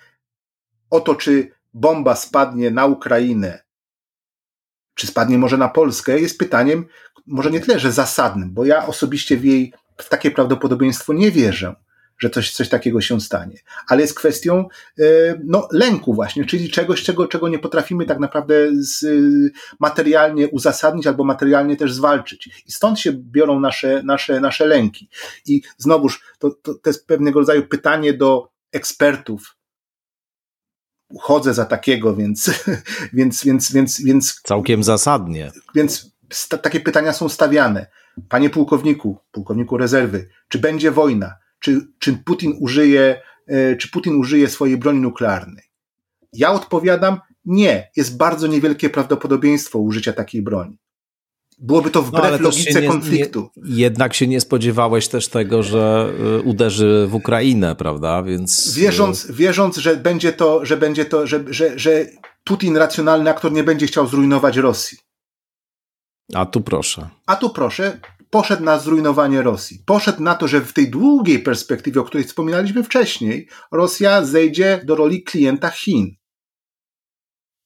[0.90, 3.64] o to, czy bomba spadnie na Ukrainę,
[4.96, 6.86] czy spadnie może na Polskę, jest pytaniem
[7.28, 11.76] może nie tyle, że zasadnym, bo ja osobiście w jej, w takie prawdopodobieństwo nie wierzę
[12.22, 13.58] że coś, coś takiego się stanie.
[13.88, 14.68] Ale jest kwestią
[15.00, 15.04] e,
[15.44, 19.06] no, lęku właśnie, czyli czegoś, czego, czego nie potrafimy tak naprawdę z,
[19.80, 22.64] materialnie uzasadnić albo materialnie też zwalczyć.
[22.68, 25.10] I stąd się biorą nasze, nasze, nasze lęki.
[25.46, 29.56] I znowuż to, to, to jest pewnego rodzaju pytanie do ekspertów,
[31.10, 32.52] uchodzę za takiego, więc,
[33.14, 34.42] więc, więc, więc, więc.
[34.44, 35.52] Całkiem zasadnie.
[35.76, 36.12] Więc
[36.62, 37.88] takie pytania są stawiane.
[38.30, 41.41] Panie pułkowniku, pułkowniku rezerwy, czy będzie wojna?
[41.62, 45.64] Czy, czy Putin użyje, e, czy Putin użyje swojej broni nuklearnej.
[46.34, 50.78] Ja odpowiadam, nie, jest bardzo niewielkie prawdopodobieństwo użycia takiej broni.
[51.60, 53.50] Byłoby to wbrew no, logice nie, konfliktu.
[53.58, 58.24] Nie, jednak się nie spodziewałeś też tego, że e, uderzy w Ukrainę, prawda?
[58.24, 58.74] Więc.
[58.74, 62.06] Wierząc, e, wierząc że będzie to, że będzie to, że, że, że
[62.44, 64.98] Putin, racjonalny aktor, nie będzie chciał zrujnować Rosji.
[66.34, 67.10] A tu proszę.
[67.26, 68.00] A tu proszę,
[68.32, 69.84] poszedł na zrujnowanie Rosji.
[69.86, 74.96] Poszedł na to, że w tej długiej perspektywie, o której wspominaliśmy wcześniej, Rosja zejdzie do
[74.96, 76.16] roli klienta Chin.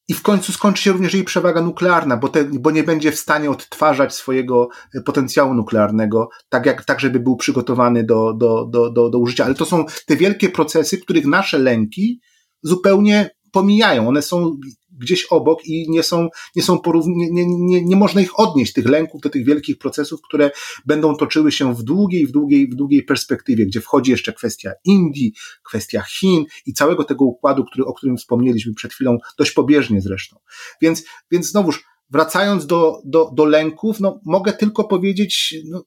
[0.08, 3.20] I w końcu skończy się również jej przewaga nuklearna, bo, te, bo nie będzie w
[3.20, 8.90] stanie odtwarzać swojego e, potencjału nuklearnego, tak, jak, tak żeby był przygotowany do, do, do,
[8.90, 9.46] do, do użycia.
[9.46, 12.22] Ale to są te wielkie procesy, których nasze lęki
[12.64, 14.08] zupełnie pomijają.
[14.08, 14.58] One są
[15.00, 18.74] gdzieś obok i nie są, nie są porówn- nie, nie, nie, nie można ich odnieść,
[18.74, 20.52] tych lęków do tych wielkich procesów, które
[20.86, 25.34] będą toczyły się w długiej, w długiej, w długiej perspektywie, gdzie wchodzi jeszcze kwestia Indii,
[25.64, 30.38] kwestia Chin i całego tego układu, który, o którym wspomnieliśmy przed chwilą, dość pobieżnie zresztą.
[30.82, 35.84] Więc, więc znowuż, wracając do, do, do lęków, no, mogę tylko powiedzieć, no,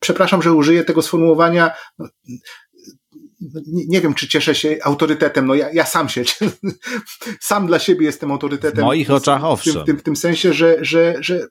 [0.00, 2.08] przepraszam, że użyję tego sformułowania, no,
[3.66, 5.46] nie, nie, wiem, czy cieszę się autorytetem.
[5.46, 6.22] No ja, ja sam się,
[7.40, 8.84] sam dla siebie jestem autorytetem.
[8.84, 9.72] W moich oczach owszem.
[9.72, 11.46] W tym, w tym, w tym sensie, że, że, że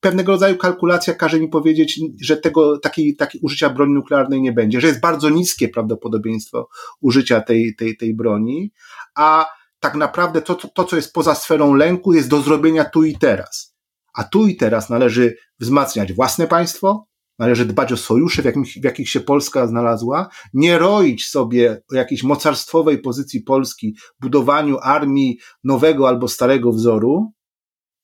[0.00, 4.80] pewnego rodzaju kalkulacja każe mi powiedzieć, że tego, takiej, takiej użycia broni nuklearnej nie będzie,
[4.80, 6.68] że jest bardzo niskie prawdopodobieństwo
[7.00, 8.72] użycia tej, tej, tej broni,
[9.14, 9.46] a
[9.80, 13.18] tak naprawdę to, to, to, co jest poza sferą lęku, jest do zrobienia tu i
[13.18, 13.74] teraz.
[14.14, 17.06] A tu i teraz należy wzmacniać własne państwo,
[17.38, 21.94] Należy dbać o sojusze, w, jakim, w jakich się Polska znalazła, nie roić sobie o
[21.94, 27.32] jakiejś mocarstwowej pozycji Polski, budowaniu armii nowego albo starego wzoru,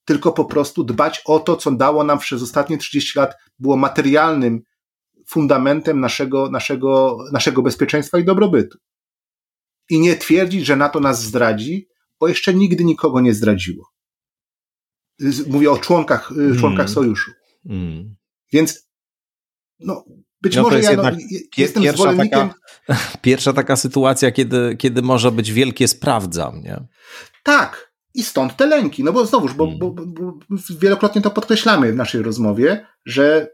[0.04, 4.62] tylko po prostu dbać o to, co dało nam przez ostatnie 30 lat, było materialnym
[5.28, 8.78] fundamentem naszego, naszego, naszego bezpieczeństwa i dobrobytu.
[9.90, 11.88] I nie twierdzić, że NATO nas zdradzi,
[12.20, 13.92] bo jeszcze nigdy nikogo nie zdradziło.
[15.46, 16.94] Mówię o członkach, członkach mm.
[16.94, 17.30] sojuszu.
[17.66, 18.16] Mm.
[18.52, 18.88] Więc
[19.80, 20.04] no,
[20.42, 21.02] być no może ja no,
[21.56, 22.50] jestem pierwsza zwolennikiem...
[22.86, 26.80] Taka, pierwsza taka sytuacja, kiedy, kiedy może być wielkie sprawdzam, nie?
[27.42, 27.94] Tak.
[28.14, 29.04] I stąd te lęki.
[29.04, 29.78] No bo znowuż, bo, hmm.
[29.78, 30.38] bo, bo, bo
[30.80, 33.48] wielokrotnie to podkreślamy w naszej rozmowie, że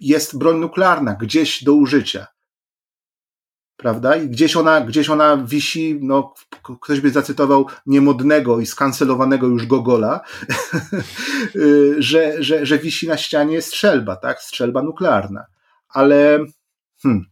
[0.00, 2.26] jest broń nuklearna gdzieś do użycia
[3.80, 4.16] prawda?
[4.16, 6.34] I gdzieś ona, gdzieś ona wisi, no,
[6.80, 10.20] ktoś by zacytował niemodnego i skancelowanego już Gogola,
[11.98, 14.42] że, że, że wisi na ścianie strzelba, tak?
[14.42, 15.46] Strzelba nuklearna.
[15.88, 16.38] Ale,
[17.02, 17.24] hmm,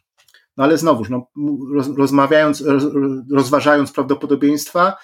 [0.57, 1.27] no ale znowuż, no,
[1.75, 2.85] roz, rozmawiając, roz,
[3.33, 4.97] rozważając prawdopodobieństwa,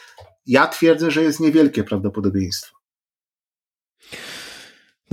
[0.46, 2.73] ja twierdzę, że jest niewielkie prawdopodobieństwo.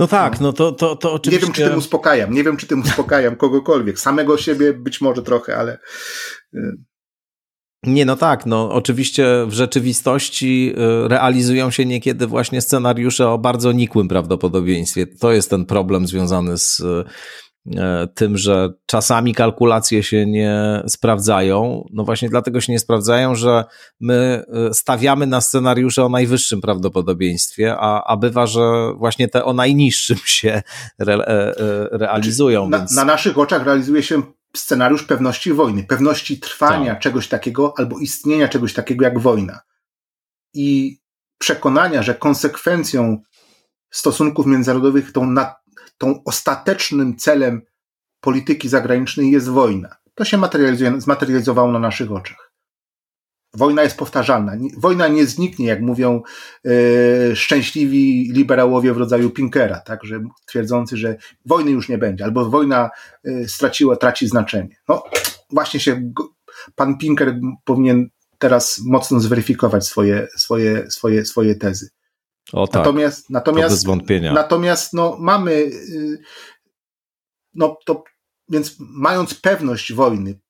[0.02, 1.40] No tak, no, no to, to, to oczywiście...
[1.40, 4.00] Nie wiem, czy tym uspokajam, nie wiem, czy tym uspokajam kogokolwiek.
[4.00, 5.78] Samego siebie być może trochę, ale...
[6.54, 6.58] Y,
[7.82, 10.74] nie, no tak, no oczywiście w rzeczywistości
[11.04, 15.06] y, realizują się niekiedy właśnie scenariusze o bardzo nikłym prawdopodobieństwie.
[15.06, 16.82] To jest ten problem związany z
[18.14, 21.86] tym, że czasami kalkulacje się nie sprawdzają.
[21.92, 23.64] No właśnie dlatego się nie sprawdzają, że
[24.00, 29.52] my e, stawiamy na scenariusze o najwyższym prawdopodobieństwie, a, a bywa, że właśnie te o
[29.52, 30.62] najniższym się
[30.98, 31.54] re, e,
[31.98, 32.68] realizują.
[32.68, 32.92] Na, więc...
[32.92, 34.22] na naszych oczach realizuje się
[34.56, 37.02] scenariusz pewności wojny, pewności trwania tak.
[37.02, 39.60] czegoś takiego albo istnienia czegoś takiego jak wojna.
[40.54, 40.98] I
[41.38, 43.22] przekonania, że konsekwencją
[43.90, 45.54] stosunków międzynarodowych, tą, na,
[46.02, 47.62] tą ostatecznym celem
[48.20, 49.96] polityki zagranicznej jest wojna.
[50.14, 50.40] To się
[50.98, 52.52] zmaterializowało na naszych oczach.
[53.54, 54.52] Wojna jest powtarzalna.
[54.78, 56.22] Wojna nie zniknie, jak mówią
[56.66, 61.16] e, szczęśliwi liberałowie w rodzaju Pinkera, tak, że twierdzący, że
[61.46, 62.90] wojny już nie będzie, albo wojna
[63.24, 64.76] e, straciła, traci znaczenie.
[64.88, 65.04] No,
[65.50, 66.12] właśnie się
[66.74, 68.08] pan Pinker powinien
[68.38, 71.90] teraz mocno zweryfikować swoje, swoje, swoje, swoje tezy.
[72.52, 74.32] O tak, natomiast, natomiast, bez wątpienia.
[74.32, 76.22] Natomiast no, mamy, y,
[77.54, 78.04] no to,
[78.48, 80.40] więc mając pewność wojny,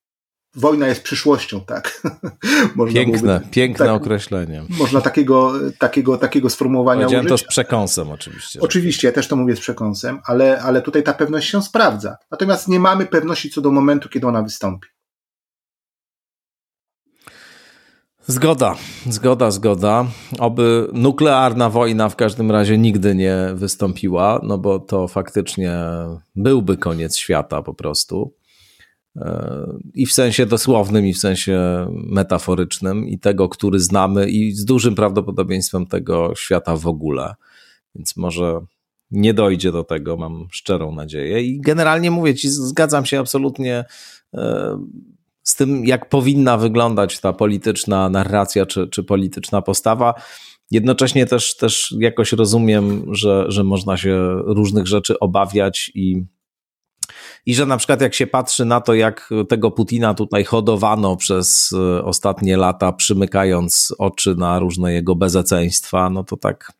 [0.54, 2.02] wojna jest przyszłością, tak?
[2.94, 4.64] piękne, piękne tak, określenie.
[4.68, 7.40] Można takiego, takiego, takiego sformułowania Powiedziałem użyć.
[7.40, 8.60] to z przekąsem oczywiście.
[8.60, 12.16] Oczywiście, ja też to mówię z przekąsem, ale, ale tutaj ta pewność się sprawdza.
[12.30, 14.88] Natomiast nie mamy pewności co do momentu, kiedy ona wystąpi.
[18.26, 18.76] Zgoda,
[19.06, 20.06] zgoda, zgoda.
[20.38, 25.78] Oby nuklearna wojna w każdym razie nigdy nie wystąpiła, no bo to faktycznie
[26.36, 28.34] byłby koniec świata po prostu.
[29.16, 34.64] E, I w sensie dosłownym, i w sensie metaforycznym, i tego, który znamy, i z
[34.64, 37.34] dużym prawdopodobieństwem tego świata w ogóle.
[37.94, 38.60] Więc może
[39.10, 41.42] nie dojdzie do tego, mam szczerą nadzieję.
[41.42, 43.84] I generalnie mówię ci, zgadzam się absolutnie
[44.34, 44.78] e,
[45.42, 50.14] z tym, jak powinna wyglądać ta polityczna narracja czy, czy polityczna postawa.
[50.70, 56.24] Jednocześnie też, też jakoś rozumiem, że, że można się różnych rzeczy obawiać i,
[57.46, 61.72] i że na przykład jak się patrzy na to, jak tego Putina tutaj hodowano przez
[61.72, 66.72] e, ostatnie lata, przymykając oczy na różne jego bezeceństwa, no to tak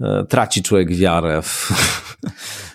[0.00, 1.72] e, traci człowiek wiarę w,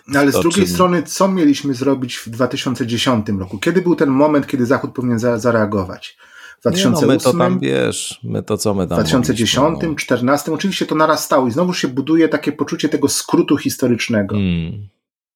[0.07, 3.57] no ale z drugiej strony, co mieliśmy zrobić w 2010 roku?
[3.57, 6.17] Kiedy był ten moment, kiedy Zachód powinien za, zareagować?
[6.57, 10.51] W 2008, nie no, my to tam, wiesz, my to co my tam 2010, 2014,
[10.51, 10.55] no.
[10.55, 14.35] oczywiście to narastało i znowu się buduje takie poczucie tego skrótu historycznego.
[14.35, 14.87] Hmm.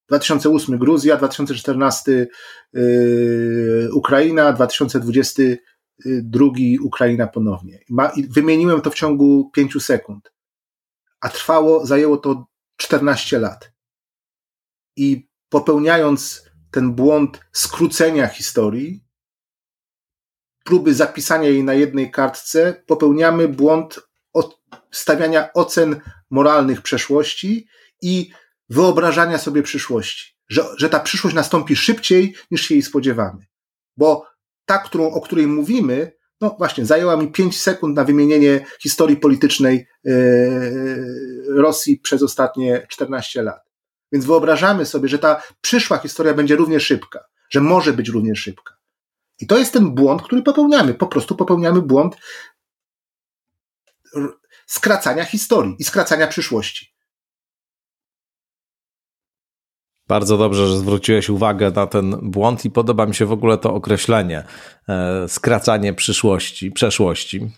[0.07, 2.27] 2008 Gruzja, 2014
[2.73, 6.45] yy, Ukraina, 2022
[6.83, 7.79] Ukraina ponownie.
[7.89, 10.31] Ma, wymieniłem to w ciągu 5 sekund,
[11.21, 12.45] a trwało, zajęło to
[12.77, 13.68] 14 lat
[14.99, 19.03] i popełniając ten błąd skrócenia historii,
[20.63, 23.99] próby zapisania jej na jednej kartce, popełniamy błąd
[24.91, 27.67] stawiania ocen moralnych przeszłości
[28.01, 28.31] i
[28.69, 33.45] wyobrażania sobie przyszłości, że, że ta przyszłość nastąpi szybciej niż się jej spodziewamy.
[33.97, 34.25] Bo
[34.65, 36.11] ta, którą, o której mówimy,
[36.41, 40.13] no właśnie, zajęła mi 5 sekund na wymienienie historii politycznej yy,
[41.47, 43.68] Rosji przez ostatnie 14 lat.
[44.11, 47.19] Więc wyobrażamy sobie, że ta przyszła historia będzie równie szybka,
[47.49, 48.77] że może być równie szybka.
[49.39, 50.93] I to jest ten błąd, który popełniamy.
[50.93, 52.15] Po prostu popełniamy błąd
[54.67, 56.93] skracania historii i skracania przyszłości.
[60.07, 63.73] Bardzo dobrze, że zwróciłeś uwagę na ten błąd i podoba mi się w ogóle to
[63.73, 64.43] określenie
[64.89, 67.49] e, skracanie przyszłości, przeszłości.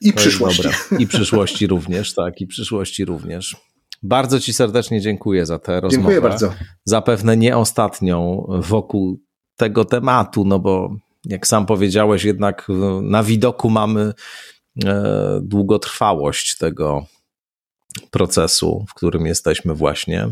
[0.00, 0.68] I to przyszłości.
[0.98, 3.56] I przyszłości również, tak, i przyszłości również.
[4.04, 5.90] Bardzo Ci serdecznie dziękuję za tę rozmowę.
[5.90, 6.54] Dziękuję bardzo.
[6.84, 9.20] Zapewne nie ostatnią wokół
[9.56, 12.66] tego tematu, no bo jak sam powiedziałeś, jednak
[13.02, 14.12] na widoku mamy
[14.84, 17.06] e, długotrwałość tego
[18.10, 20.28] procesu, w którym jesteśmy właśnie.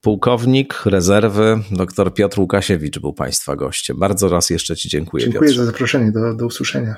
[0.00, 3.98] Pułkownik rezerwy dr Piotr Łukasiewicz był Państwa gościem.
[3.98, 5.24] Bardzo raz jeszcze Ci dziękuję.
[5.24, 5.64] Dziękuję Piotrze.
[5.64, 6.96] za zaproszenie, do, do usłyszenia.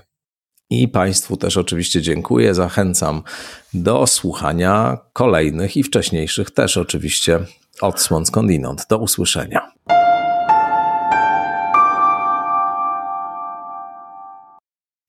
[0.73, 2.55] I Państwu też oczywiście dziękuję.
[2.55, 3.23] Zachęcam
[3.74, 7.39] do słuchania kolejnych i wcześniejszych też oczywiście
[7.81, 8.86] odsłon skądinąd.
[8.89, 9.73] Do usłyszenia.